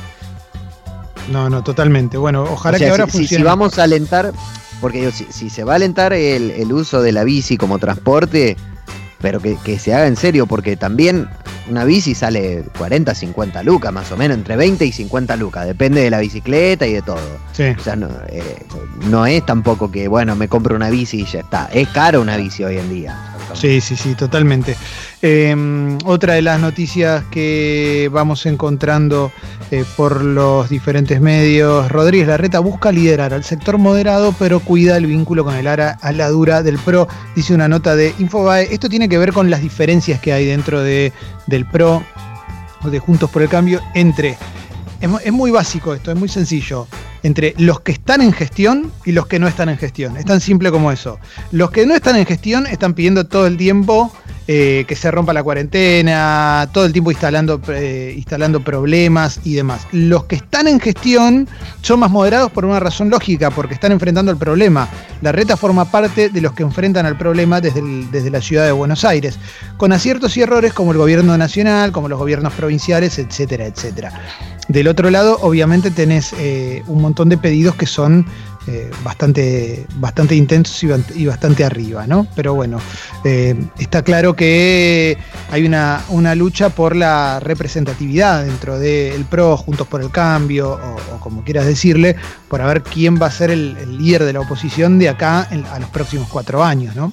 [1.31, 2.17] No, no, totalmente.
[2.17, 3.41] Bueno, ojalá O sea, que ahora si, si- funcione.
[3.41, 4.31] si vamos a alentar,
[4.81, 7.79] porque digo, si, si se va a alentar el, el uso de la bici como
[7.79, 8.57] transporte,
[9.23, 11.29] pero que, que se haga en serio, porque también
[11.69, 16.01] una bici sale 40, 50 lucas más o menos, entre 20 y 50 lucas, depende
[16.01, 17.21] de la bicicleta y de todo.
[17.53, 17.63] Sí.
[17.79, 18.65] O sea, no, eh,
[19.09, 21.69] no es tampoco que, bueno, me compro una bici y ya está.
[21.73, 23.17] Es caro una bici hoy en día.
[23.53, 24.75] Sí, sí, sí, totalmente.
[25.25, 25.55] Eh,
[26.03, 29.31] otra de las noticias que vamos encontrando
[29.71, 35.05] eh, por los diferentes medios, Rodríguez Larreta busca liderar al sector moderado, pero cuida el
[35.05, 37.07] vínculo con el ara a la dura del PRO,
[37.37, 38.67] dice una nota de Infobae.
[38.73, 41.13] Esto tiene que ver con las diferencias que hay dentro de,
[41.47, 42.03] del PRO,
[42.83, 44.37] de Juntos por el Cambio, entre...
[44.99, 46.85] Es muy básico esto, es muy sencillo.
[47.23, 50.17] Entre los que están en gestión y los que no están en gestión.
[50.17, 51.19] Es tan simple como eso.
[51.51, 54.11] Los que no están en gestión están pidiendo todo el tiempo
[54.45, 59.87] eh, que se rompa la cuarentena, todo el tiempo instalando, eh, instalando problemas y demás.
[59.93, 61.47] Los que están en gestión
[61.81, 64.89] son más moderados por una razón lógica, porque están enfrentando el problema.
[65.21, 67.81] La reta forma parte de los que enfrentan al problema desde,
[68.11, 69.39] desde la ciudad de Buenos Aires,
[69.77, 74.11] con aciertos y errores como el gobierno nacional, como los gobiernos provinciales, etcétera, etcétera.
[74.67, 78.25] Del otro lado, obviamente tenés eh, un montón de pedidos que son
[78.67, 80.83] eh, bastante, bastante intensos
[81.15, 82.27] y, bastante arriba, ¿no?
[82.35, 82.79] Pero bueno,
[83.25, 85.17] eh, está claro que
[85.51, 91.19] hay una, una lucha por la representatividad dentro del PRO, Juntos por el Cambio, o,
[91.19, 92.15] como quieras decirle,
[92.47, 95.65] por a ver quién va a ser el, líder de la oposición de acá en-
[95.65, 97.11] a los próximos cuatro años, ¿no?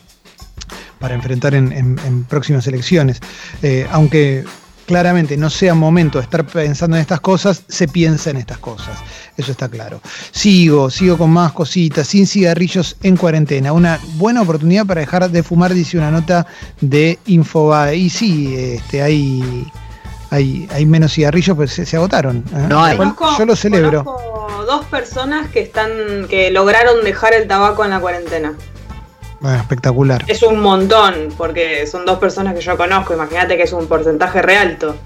[1.01, 3.19] Para enfrentar en, en- en próximas elecciones.
[3.63, 4.45] Eh, aunque
[4.91, 8.99] claramente no sea momento de estar pensando en estas cosas, se piensa en estas cosas.
[9.37, 10.01] Eso está claro.
[10.33, 13.73] Sigo, sigo con más cositas, sin cigarrillos en cuarentena.
[13.73, 16.45] Una buena oportunidad para dejar de fumar, dice una nota
[16.81, 17.97] de Infobae.
[17.97, 19.65] Y sí, este, hay,
[20.31, 22.39] hay, hay menos cigarrillos, pero se, se agotaron.
[22.53, 22.67] ¿eh?
[22.69, 22.99] No hay.
[23.39, 24.05] Yo lo celebro.
[24.05, 28.55] Conozco dos personas que están que lograron dejar el tabaco en la cuarentena.
[29.41, 30.25] Bueno, espectacular.
[30.27, 33.15] Es un montón, porque son dos personas que yo conozco.
[33.15, 34.97] Imagínate que es un porcentaje re alto.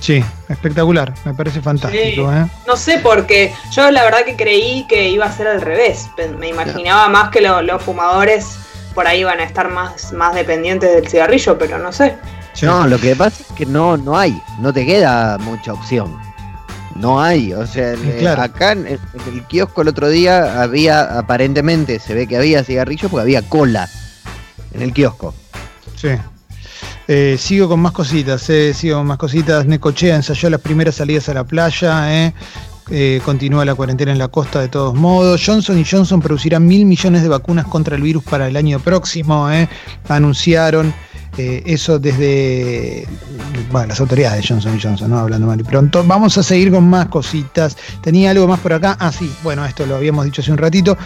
[0.00, 1.12] Sí, espectacular.
[1.24, 2.30] Me parece fantástico.
[2.30, 2.36] Sí.
[2.38, 2.46] ¿eh?
[2.66, 3.52] No sé por qué.
[3.72, 6.08] Yo la verdad que creí que iba a ser al revés.
[6.38, 8.46] Me imaginaba más que lo- los fumadores
[8.94, 12.16] por ahí van a estar más, más dependientes del cigarrillo, pero no sé.
[12.62, 16.16] No, lo que pasa es que no, no hay, no te queda mucha opción.
[16.98, 17.52] No hay.
[17.52, 18.42] O sea, Claro.
[18.42, 18.98] acá en, en
[19.32, 23.88] el kiosco el otro día había, aparentemente, se ve que había cigarrillos porque había cola
[24.74, 25.34] en el kiosco.
[25.96, 26.08] Sí.
[27.10, 29.64] Eh, sigo con más cositas, eh, sigo con más cositas.
[29.66, 32.26] Necochea ensayó las primeras salidas a la playa.
[32.26, 32.34] eh.
[32.90, 35.42] Eh, continúa la cuarentena en la costa de todos modos.
[35.44, 39.50] Johnson y Johnson producirá mil millones de vacunas contra el virus para el año próximo.
[39.50, 39.68] eh.
[40.08, 40.94] Anunciaron
[41.36, 43.06] eh, eso desde
[43.72, 45.18] las autoridades de Johnson Johnson, ¿no?
[45.18, 46.02] hablando mal y pronto.
[46.04, 47.76] Vamos a seguir con más cositas.
[48.02, 48.96] Tenía algo más por acá.
[48.98, 50.96] Ah, sí, bueno, esto lo habíamos dicho hace un ratito.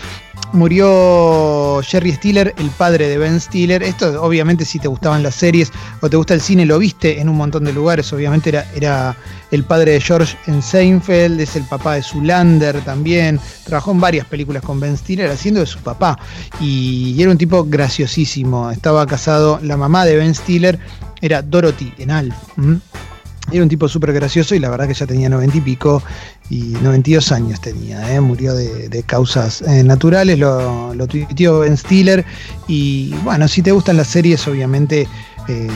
[0.53, 3.83] Murió Jerry Stiller, el padre de Ben Stiller.
[3.83, 7.31] Esto, obviamente, si te gustaban las series o te gusta el cine, lo viste en
[7.31, 8.12] un montón de lugares.
[8.12, 9.17] Obviamente, era,
[9.51, 13.41] el padre de George en Seinfeld, es el papá de Zulander también.
[13.65, 16.19] Trabajó en varias películas con Ben Stiller haciendo de su papá.
[16.61, 18.71] Y, era un tipo graciosísimo.
[18.71, 20.79] Estaba casado, la mamá de Ben Stiller
[21.23, 22.35] era Dorothy en Alf.
[22.59, 22.79] ¿m?
[23.51, 26.03] Era un tipo súper gracioso y la verdad que ya tenía noventa y pico
[26.53, 28.21] y 92 años tenía, ¿eh?
[28.21, 32.27] murió de, causas eh, naturales, lo, lo tuiteó Ben Stiller
[32.69, 35.09] y bueno, si te gustan las series obviamente
[35.49, 35.71] eh,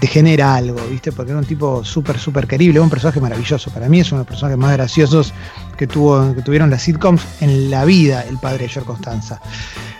[0.00, 1.10] te, genera algo, ¿viste?
[1.10, 4.22] Porque era un tipo súper, súper querible, un personaje maravilloso, para mí es uno de
[4.22, 5.34] los personajes más graciosos
[5.76, 9.40] que, tuvo, que tuvieron las sitcoms en la vida, el padre de George Constanza.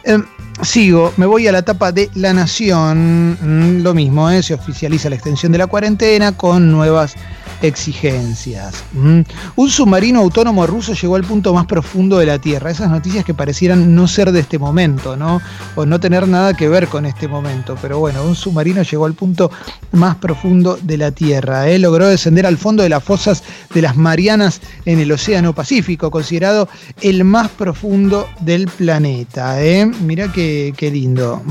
[0.05, 0.25] Em,
[0.62, 3.37] sigo, me voy a la etapa de La Nación.
[3.40, 7.16] Mm, lo mismo, se oficializa la extensión de la cuarentena con nuevas
[7.62, 8.85] exigencias.
[8.92, 9.20] Mm.
[9.57, 12.70] Un submarino autónomo ruso llegó al punto más profundo de la Tierra.
[12.70, 15.40] Esas noticias que parecieran no ser de este momento, ¿no?
[15.75, 17.77] O no tener nada que ver con este momento.
[17.81, 19.51] Pero bueno, un submarino llegó al punto
[19.92, 21.68] más profundo de la Tierra.
[21.68, 21.79] ¿eh?
[21.79, 23.42] Logró descender al fondo de las fosas
[23.73, 26.68] de las Marianas en el Océano Pacífico, considerado
[27.01, 29.62] el más profundo del planeta.
[29.62, 29.87] ¿eh?
[29.87, 31.42] Mirá qué, qué lindo.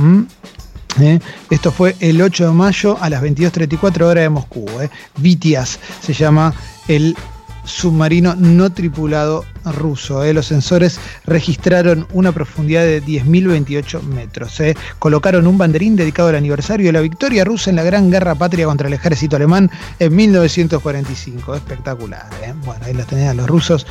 [1.01, 1.19] ¿Eh?
[1.49, 4.65] Esto fue el 8 de mayo a las 22.34 horas de Moscú.
[4.81, 4.89] ¿eh?
[5.17, 6.53] Vitias se llama
[6.87, 7.15] el
[7.63, 10.23] submarino no tripulado ruso.
[10.23, 10.33] ¿eh?
[10.33, 14.59] Los sensores registraron una profundidad de 10.028 metros.
[14.59, 14.75] ¿eh?
[14.97, 18.65] Colocaron un banderín dedicado al aniversario de la victoria rusa en la Gran Guerra Patria
[18.65, 21.55] contra el ejército alemán en 1945.
[21.55, 22.27] Espectacular.
[22.65, 23.85] Bueno, ahí los tenían los rusos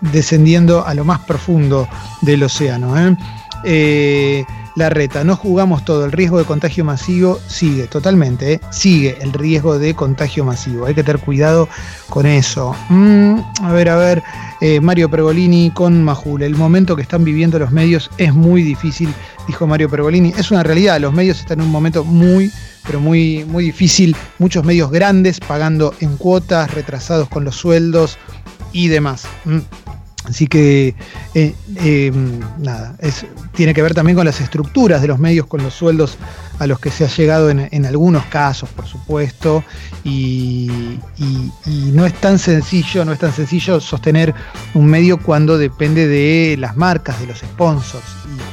[0.00, 1.88] descendiendo a lo más profundo
[2.20, 2.94] del océano.
[4.74, 8.60] La reta, no jugamos todo, el riesgo de contagio masivo sigue, totalmente, ¿eh?
[8.70, 11.68] sigue el riesgo de contagio masivo, hay que tener cuidado
[12.08, 12.74] con eso.
[12.88, 14.22] Mm, a ver, a ver,
[14.60, 19.12] eh, Mario Pergolini con Majul, el momento que están viviendo los medios es muy difícil,
[19.46, 22.50] dijo Mario Pergolini, es una realidad, los medios están en un momento muy,
[22.86, 28.18] pero muy, muy difícil, muchos medios grandes pagando en cuotas, retrasados con los sueldos
[28.72, 29.24] y demás.
[29.44, 29.58] Mm.
[30.24, 30.94] Así que,
[31.34, 32.12] eh, eh,
[32.58, 36.16] nada, es, tiene que ver también con las estructuras de los medios, con los sueldos
[36.60, 39.64] a los que se ha llegado en, en algunos casos, por supuesto,
[40.04, 40.70] y,
[41.18, 44.32] y- y no es tan sencillo, no es tan sencillo sostener
[44.74, 48.04] un medio cuando depende de las marcas, de los sponsors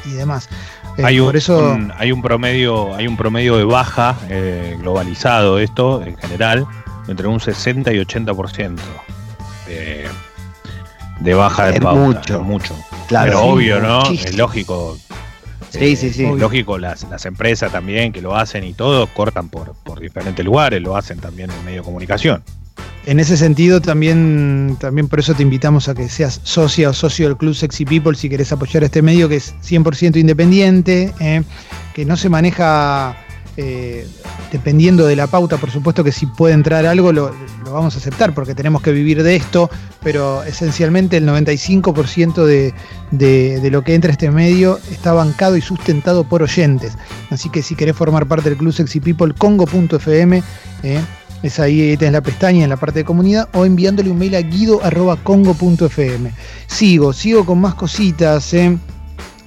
[0.06, 0.50] y, y demás.
[0.98, 4.76] Eh, Hay un, por eso, un- hay un promedio, hay un promedio de baja eh,
[4.80, 6.66] globalizado esto en general
[7.08, 8.76] entre un 60 y 80%
[9.68, 10.08] de,
[11.20, 12.00] de baja de Es pauta.
[12.00, 12.36] mucho.
[12.36, 12.76] es mucho.
[13.08, 14.00] Claro, Pero sí, obvio, ¿no?
[14.02, 14.30] muchísimo.
[14.30, 14.98] Es lógico.
[15.70, 16.26] Sí, sí, sí.
[16.26, 20.44] es Lógico, las, las empresas también que lo hacen y todo cortan por, por diferentes
[20.44, 22.44] lugares, lo hacen también en medio de comunicación.
[23.06, 27.28] En ese sentido, también, también por eso te invitamos a que seas socia o socio
[27.28, 31.44] del Club Sexy People si querés apoyar este medio que es 100% independiente, eh,
[31.94, 33.16] que no se maneja
[33.62, 34.08] eh,
[34.54, 35.58] dependiendo de la pauta.
[35.58, 39.22] Por supuesto que si puede entrar algo lo, vamos a aceptar porque tenemos que vivir
[39.22, 39.70] de esto,
[40.02, 46.42] pero esencialmente el 95% de, lo que entra este medio está bancado y sustentado por
[46.42, 46.98] oyentes.
[47.32, 50.42] Así que si querés formar parte del Club Sexy People, congo.fm.
[50.84, 51.02] eh,
[51.44, 54.42] es ahí tenés la pestaña en la parte de comunidad o enviándole un mail a
[54.42, 56.32] guido.congo.fm.
[56.68, 58.54] Sigo, sigo con más cositas.
[58.54, 58.78] eh.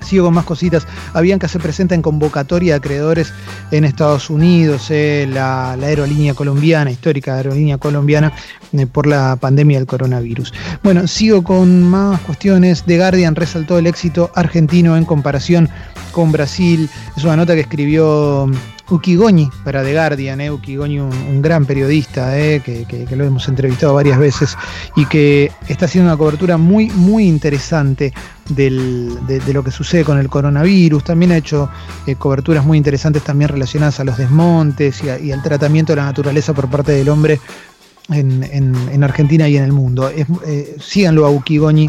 [0.03, 0.87] Sigo con más cositas.
[1.15, 3.33] Avianca se presenta en convocatoria de acreedores
[3.71, 8.33] en Estados Unidos, eh, la, la aerolínea colombiana, histórica aerolínea colombiana,
[8.73, 10.53] eh, por la pandemia del coronavirus.
[10.83, 12.85] Bueno, sigo con más cuestiones.
[12.85, 15.69] The Guardian resaltó el éxito argentino en comparación
[16.13, 16.89] con Brasil.
[17.17, 18.51] Es una nota que escribió
[18.91, 23.25] Uki Goñi para The Guardian, eh, Uki Goñi, un, gran periodista eh, que, que- lo
[23.25, 24.57] hemos entrevistado varias veces
[24.97, 28.13] y que está haciendo una cobertura muy, muy interesante
[28.49, 28.71] de,
[29.53, 31.05] lo que sucede con el coronavirus.
[31.05, 31.71] También ha hecho
[32.07, 36.53] eh, coberturas muy interesantes también relacionadas a los desmontes y, al tratamiento de la naturaleza
[36.53, 37.41] por parte del hombre
[38.11, 40.09] en, en- en Argentina y en el mundo.
[40.09, 41.89] Es, eh, síganlo a Uki Goñi.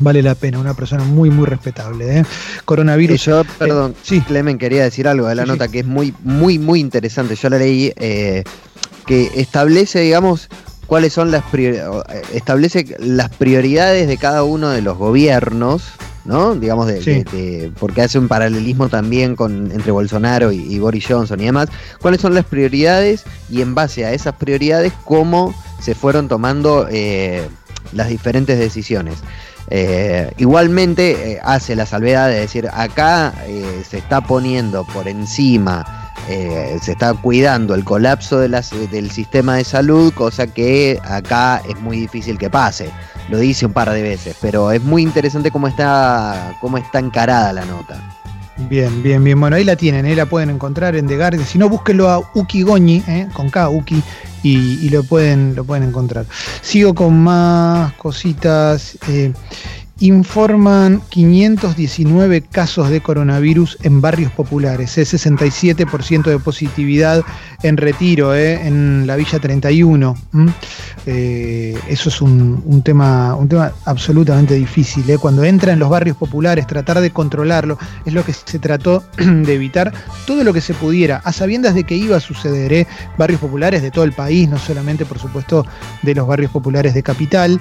[0.00, 2.18] Vale la pena, una persona muy, muy respetable.
[2.20, 2.24] eh.
[2.64, 3.24] Coronavirus.
[3.24, 4.20] yo, perdón, sí.
[4.20, 5.72] Clemen, quería decir algo de la Sí, nota sí.
[5.72, 7.34] que es muy, muy, muy interesante.
[7.34, 8.44] Yo la leí, eh,
[9.06, 10.48] que establece, digamos,
[10.86, 15.82] cuáles son las prioridades, establece las prioridades de cada uno de los gobiernos,
[16.24, 16.54] ¿no?
[16.54, 17.10] Digamos, de, Sí.
[17.10, 21.46] de- de- porque hace un paralelismo también con, entre Bolsonaro y, y Boris Johnson y
[21.46, 21.68] demás.
[22.00, 27.48] ¿Cuáles son las prioridades y en base a esas prioridades cómo se fueron tomando eh,
[27.92, 29.18] las diferentes decisiones?
[29.70, 36.04] Eh, igualmente eh, hace la salvedad de decir, acá eh, se está poniendo por encima
[36.28, 42.36] se está cuidando el colapso del sistema de salud, cosa que acá es muy difícil
[42.36, 42.90] que pase.
[43.30, 47.54] Lo dice un par de veces, pero es muy interesante cómo está, cómo está encarada
[47.54, 47.98] la nota.
[48.58, 49.38] Bien, bien, bien.
[49.38, 51.46] Bueno, ahí la tienen, ahí la pueden encontrar en The Guardian.
[51.46, 54.02] Si no, búsquenlo a Uki Goñi, eh, con K, Uki,
[54.42, 56.26] y, lo, pueden, lo pueden encontrar.
[56.62, 58.98] Sigo con más cositas.
[59.08, 59.32] eh,
[60.00, 67.24] informan 519 casos de coronavirus en barrios populares, es 67% de positividad
[67.62, 70.14] en retiro, eh, en la Villa 31.
[70.32, 70.52] ¿m?
[71.06, 75.08] Eh, eso es un, tema, un tema absolutamente difícil.
[75.10, 75.18] eh.
[75.18, 79.54] Cuando entra en los barrios populares, tratar de controlarlo, es lo que se trató de
[79.54, 79.92] evitar
[80.26, 82.86] todo lo que se pudiera, a sabiendas de que iba a suceder.
[83.16, 85.64] Barrios populares de todo el país, no solamente, por supuesto,
[86.02, 87.60] de los barrios populares de capital.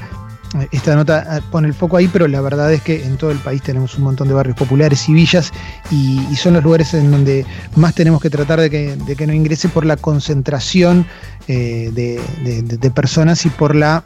[0.72, 3.38] Esta nota eh, pone el foco ahí, pero la verdad es que en todo el
[3.40, 5.52] país tenemos un montón de barrios populares y villas
[5.92, 9.86] y, son los lugares en donde más tenemos que tratar de que, no ingrese por
[9.86, 11.06] la concentración
[11.48, 14.04] eh, de personas y por la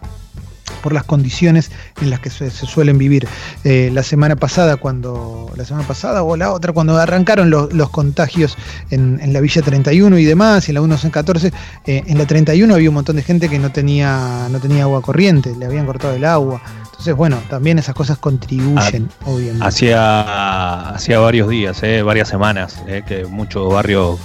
[0.82, 3.28] por las condiciones en las que se, se suelen vivir.
[3.64, 5.52] Eh, la semana pasada, cuando.
[5.56, 8.58] La semana pasada o la otra, cuando arrancaron los, los contagios
[8.90, 11.52] en, en la Villa 31 y demás, y en la 114,
[11.86, 15.02] eh, en la 31 había un montón de gente que no tenía, no tenía agua
[15.02, 16.62] corriente, le habían cortado el agua.
[16.86, 19.66] Entonces, bueno, también esas cosas contribuyen, obviamente.
[19.66, 24.20] Hacía, hacía varios días, eh, varias semanas, eh, que muchos barrios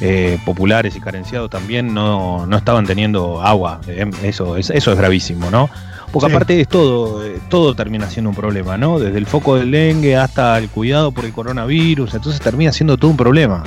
[0.00, 3.80] eh, populares y carenciados también no, no estaban teniendo agua.
[3.88, 5.68] eh, eso, es, eso es gravísimo, ¿no?
[6.12, 6.34] Porque Sí.
[6.34, 8.98] aparte es todo, eh, todo termina siendo un problema, ¿no?
[8.98, 13.10] Desde el foco del dengue hasta el cuidado por el coronavirus, entonces termina siendo todo
[13.10, 13.62] un problema.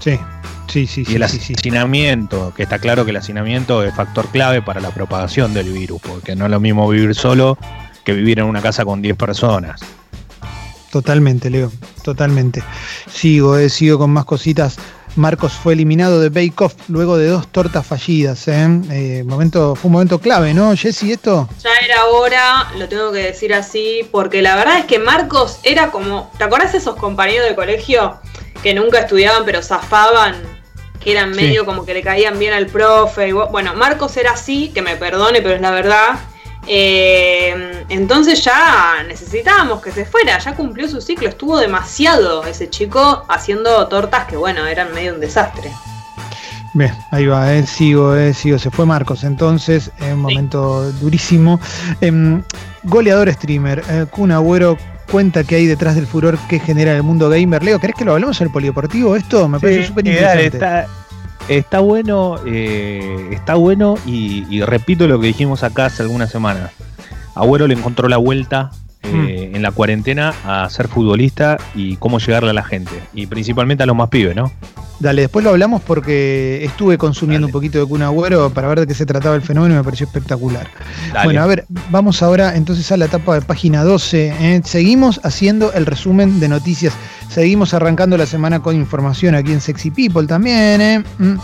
[0.00, 0.18] Sí,
[0.66, 1.54] sí, sí, Y el sí, sí.
[1.54, 6.00] hacinamiento, que está claro que el hacinamiento es factor clave para la propagación del virus,
[6.02, 7.56] porque no es lo mismo vivir solo
[8.04, 9.80] que vivir en una casa con 10 personas.
[10.90, 11.72] Totalmente, Leo,
[12.02, 12.62] totalmente.
[13.10, 14.76] Sigo, eh, sigo con más cositas.
[15.16, 18.48] Marcos fue eliminado de Bake Off luego de dos tortas fallidas.
[18.48, 18.66] ¿eh?
[18.90, 21.12] Eh, momento, fue un momento clave, ¿no, Jessy?
[21.12, 21.48] Esto.
[21.62, 25.90] Ya era hora, lo tengo que decir así, porque la verdad es que Marcos era
[25.90, 26.30] como.
[26.38, 28.16] ¿Te acordás de esos compañeros de colegio
[28.62, 30.36] que nunca estudiaban pero zafaban?
[30.98, 31.40] Que eran Sí.
[31.42, 33.28] medio como que le caían bien al profe.
[33.28, 36.18] y Bueno, Marcos era así, que me perdone, pero es la verdad.
[36.66, 43.24] Eh, entonces ya necesitábamos que se fuera, ya cumplió su ciclo, estuvo demasiado ese chico
[43.28, 45.70] haciendo tortas que bueno, eran medio un desastre.
[46.74, 48.58] Bien, ahí va, eh, sigo, eh, sigo.
[48.58, 51.60] Se fue Marcos, entonces, eh, un momento durísimo.
[52.00, 52.42] Em,
[52.84, 54.78] goleador streamer, eh, Kun Agüero
[55.10, 57.62] cuenta que hay detrás del furor que genera el mundo gamer.
[57.62, 59.14] Leo, ¿querés que lo hablemos en el polideportivo?
[59.14, 60.88] Esto me parece súper eh, interesante.
[61.48, 66.72] Está, bueno, eh, está bueno y, y repito lo que dijimos acá hace algunas semanas.
[67.34, 68.70] Agüero le encontró la vuelta
[69.02, 69.56] eh, Mm.
[69.56, 72.92] en la cuarentena a ser futbolista y cómo llegarle a la gente.
[73.14, 74.52] Y principalmente a los más pibes, ¿no?
[75.00, 78.86] Dale, después lo hablamos porque estuve consumiendo un poquito de Kun Agüero para ver de
[78.86, 80.68] qué se trataba el fenómeno y me pareció espectacular.
[81.12, 81.24] Dale.
[81.24, 84.28] Bueno, a ver, vamos ahora entonces a la etapa de página 12.
[84.38, 84.60] ¿eh?
[84.64, 86.94] Seguimos haciendo el resumen de noticias.
[87.28, 90.80] Seguimos arrancando la semana con información aquí en Sexy People también.
[90.80, 91.04] ¿eh?
[91.18, 91.34] Mm.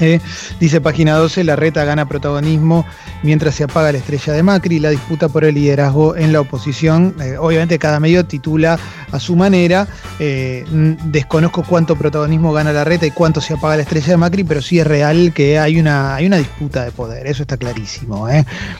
[0.00, 0.20] Eh,
[0.60, 2.84] dice página 12, la reta gana protagonismo
[3.22, 7.14] mientras se apaga la estrella de Macri, la disputa por el liderazgo en la oposición.
[7.20, 8.78] Eh, obviamente cada medio titula
[9.10, 9.88] a su manera.
[10.18, 10.64] Eh,
[11.04, 14.60] desconozco cuánto protagonismo gana la reta y cuánto se apaga la estrella de Macri, pero
[14.62, 18.28] sí es real que hay una, hay una disputa de poder, eso está clarísimo.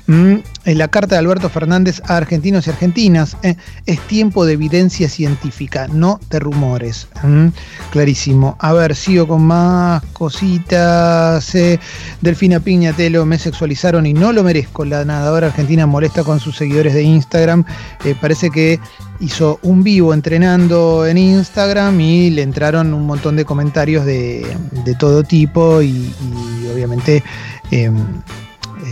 [0.06, 3.36] Mm, en la carta de Alberto Fernández a argentinos y argentinas,
[3.86, 7.08] es tiempo de evidencia científica, no de rumores.
[7.22, 7.48] ¿Mm?
[7.90, 8.56] Clarísimo.
[8.58, 10.95] A ver, sigo con más cositas.
[11.54, 11.78] Eh.
[12.20, 14.84] Delfina Piñatelo, me sexualizaron y no lo merezco.
[14.84, 17.64] La nadadora argentina molesta con sus seguidores de Instagram.
[18.04, 18.80] Eh, parece que
[19.20, 24.46] hizo un vivo entrenando en Instagram y le entraron un montón de comentarios de,
[24.84, 26.12] de todo tipo y,
[26.72, 27.22] obviamente
[27.70, 27.90] eh,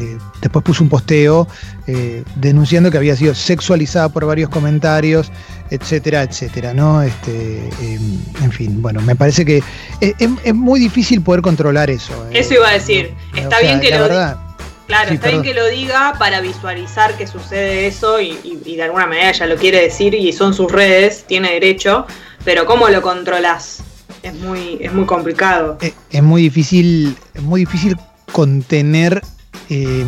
[0.05, 1.47] eh, después puso un posteo
[1.87, 5.31] eh, denunciando que había sido sexualizada por varios comentarios,
[5.71, 7.03] etcétera, etcétera, ¿no?
[7.03, 7.99] Este, eh,
[8.43, 9.59] en fin, bueno, me parece que
[10.01, 12.13] es, es- es muy difícil poder controlar eso.
[12.31, 12.39] eh.
[12.41, 13.15] Eso iba a decir.
[13.35, 14.39] Está O sea, bien que lo verdad,
[14.87, 18.77] Claro, Sí, está bien que lo diga para visualizar que sucede eso y, y- y
[18.77, 22.07] de alguna manera ella lo quiere decir y son sus redes, tiene derecho,
[22.45, 23.83] pero ¿cómo lo controlas?
[24.23, 25.79] Es muy, es muy complicado.
[25.81, 27.97] es, es muy difícil, es muy difícil
[28.33, 29.23] contener
[29.71, 30.05] eh,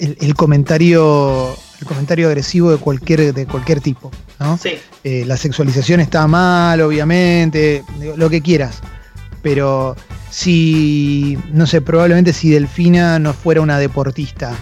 [0.00, 4.10] el, el comentario el comentario agresivo de cualquier, de cualquier tipo.
[4.40, 4.58] ¿no?
[4.58, 4.78] Sí.
[5.04, 7.84] Eh, la sexualización está mal, obviamente,
[8.16, 8.80] lo que quieras.
[9.42, 9.94] Pero
[10.28, 14.56] si, no sé, probablemente si Delfina no fuera una deportista,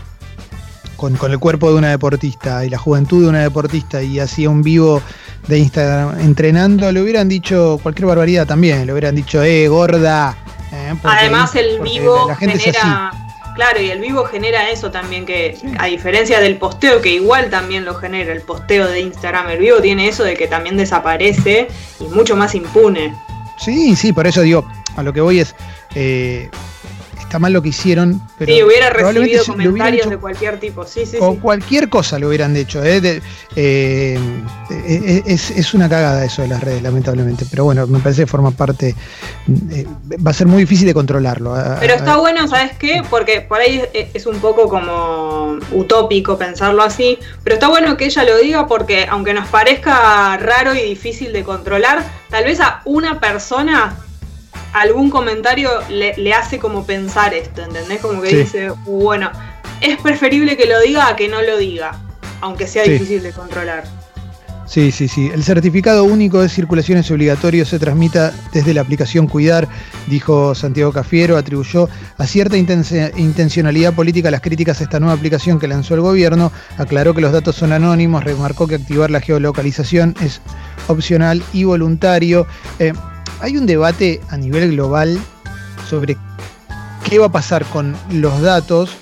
[0.96, 4.50] con, con el cuerpo de una deportista y la juventud de una deportista y hacía
[4.50, 5.00] un vivo
[5.48, 10.36] de Instagram entrenando, le hubieran dicho cualquier barbaridad también, le hubieran dicho, eh, gorda.
[10.70, 13.10] eh, porque- Además el vivo la gente es genera,
[13.56, 17.84] claro, y el vivo genera eso también que a diferencia del posteo que igual también
[17.84, 21.66] lo genera el posteo de Instagram, el vivo tiene eso de que también desaparece
[21.98, 23.12] y mucho más impune.
[23.58, 25.56] Sí, sí, por eso digo, a lo que voy es,
[25.94, 26.50] eh,
[27.26, 31.04] está mal lo que hicieron, pero sí, hubiera probablemente recibido comentarios de cualquier tipo, sí,
[31.06, 31.38] sí, o sí.
[31.42, 32.82] cualquier cosa lo hubieran hecho.
[32.84, 33.00] ¿eh?
[33.00, 33.20] De-
[33.56, 34.18] eh,
[34.70, 37.44] eh, es, es una cagada eso de las redes, lamentablemente.
[37.50, 38.94] Pero bueno, me parece que forma parte.
[39.72, 39.86] eh,
[40.24, 41.54] va a ser muy difícil de controlarlo.
[41.80, 43.02] Pero a- está bueno, ¿sabes qué?
[43.10, 48.04] Porque por ahí es, es un poco como utópico pensarlo así, pero está bueno que
[48.06, 52.82] ella lo diga porque aunque nos parezca raro y difícil de controlar, tal vez a
[52.84, 53.96] una persona
[54.80, 58.00] algún comentario le, le hace como pensar esto, ¿entendés?
[58.00, 58.36] Como que Sí.
[58.36, 59.30] dice, "Uh, bueno,
[59.80, 61.98] es preferible que lo diga a que no lo diga,
[62.40, 62.92] aunque sea Sí.
[62.92, 63.84] difícil de controlar.
[64.68, 65.30] Sí, sí, sí.
[65.32, 69.68] El certificado único de circulación es obligatorio, se transmita desde la aplicación Cuidar,
[70.08, 75.68] dijo Santiago Cafiero, atribuyó a cierta intencionalidad política las críticas a esta nueva aplicación que
[75.68, 80.40] lanzó el gobierno, aclaró que los datos son anónimos, remarcó que activar la geolocalización es
[80.88, 82.48] opcional y voluntario.
[82.80, 82.92] Eh,
[83.40, 85.18] hay un debate a nivel global
[85.88, 86.16] sobre
[87.08, 88.96] qué va a pasar con los datos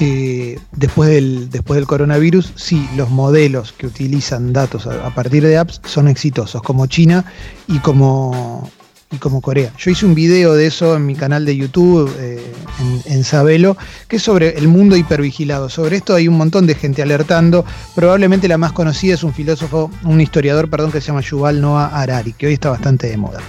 [0.00, 5.56] eh, después, del, después del coronavirus, sí, los modelos que utilizan datos a partir de
[5.56, 7.24] apps son exitosos, como China
[7.68, 8.68] y como,
[9.10, 9.72] y como Corea.
[9.78, 12.42] Yo hice un video de eso en mi canal de YouTube, eh,
[12.80, 13.76] en, en Sabelo,
[14.08, 15.68] que es sobre el mundo hipervigilado.
[15.68, 17.64] Sobre esto hay un montón de gente alertando.
[17.94, 21.86] Probablemente la más conocida es un filósofo, un historiador, perdón, que se llama Yuval Noah
[21.94, 23.40] Harari, que hoy está bastante de moda.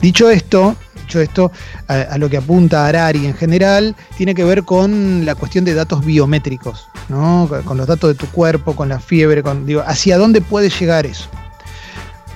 [0.00, 1.52] Dicho esto, dicho esto,
[1.88, 5.74] a, a lo que apunta Harari en general, tiene que ver con la cuestión de
[5.74, 7.50] datos biométricos, ¿no?
[7.64, 11.04] Con- los datos de tu cuerpo, con la fiebre, con, digo, hacia dónde puede llegar
[11.04, 11.28] eso.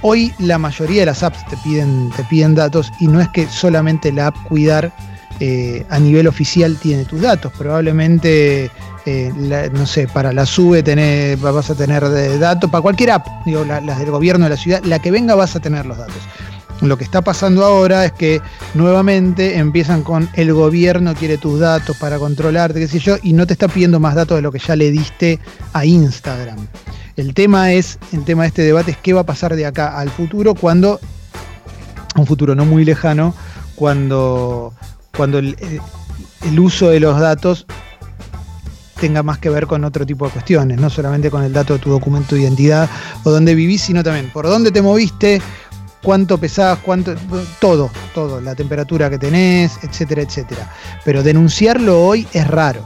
[0.03, 3.47] Hoy la mayoría de las apps te piden, te piden datos y no es que
[3.49, 4.93] solamente la app Cuidar
[5.41, 7.53] eh, a nivel oficial tiene tus datos.
[7.59, 8.71] Probablemente,
[9.05, 13.81] eh, no sé, para la SUBE vas a tener datos, para cualquier app, digo, la-
[13.81, 16.15] las del gobierno de la ciudad, la que venga vas a tener los datos.
[16.83, 18.43] Lo que está pasando ahora es que
[18.75, 23.47] nuevamente empiezan con el gobierno quiere tus datos para controlarte, qué sé yo, y no
[23.47, 25.39] te está pidiendo más datos de lo que ya le diste
[25.73, 26.67] a Instagram.
[27.17, 29.99] El tema es, el tema de este debate es qué va a pasar de acá
[29.99, 31.01] al futuro cuando,
[32.17, 33.35] un futuro no muy lejano,
[33.75, 34.75] cuando,
[35.17, 35.81] cuando el, el-
[36.43, 37.67] el uso de los datos
[39.01, 41.79] tenga más que ver con otro tipo de cuestiones, no solamente con el dato de
[41.81, 42.89] tu documento de identidad
[43.25, 45.41] o dónde vivís, sino también por dónde te moviste,
[46.03, 47.15] cuánto pesás, cuánto,
[47.61, 50.71] todo, todo, la temperatura que tenés, etcétera, etcétera.
[51.05, 52.83] Pero denunciarlo hoy es raro,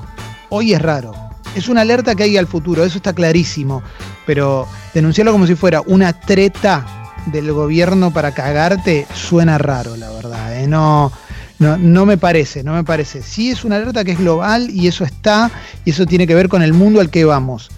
[0.49, 1.13] hoy es raro.
[1.55, 3.83] Es una alerta que hay al futuro, eso está clarísimo,
[4.27, 6.87] pero denunciarlo como si fuera una treta
[7.27, 10.57] del gobierno para cagarte suena raro, la verdad.
[10.57, 10.67] ¿eh?
[10.67, 11.13] No,
[11.59, 13.23] no, no me parece, no me parece.
[13.23, 15.51] Sí es una alerta que es global y eso está,
[15.85, 17.71] y eso tiene que ver con el mundo al que vamos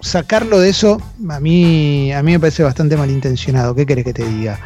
[0.00, 3.74] sacarlo de eso, a mí, a mí me parece bastante malintencionado.
[3.74, 4.58] ¿Qué querés que te diga?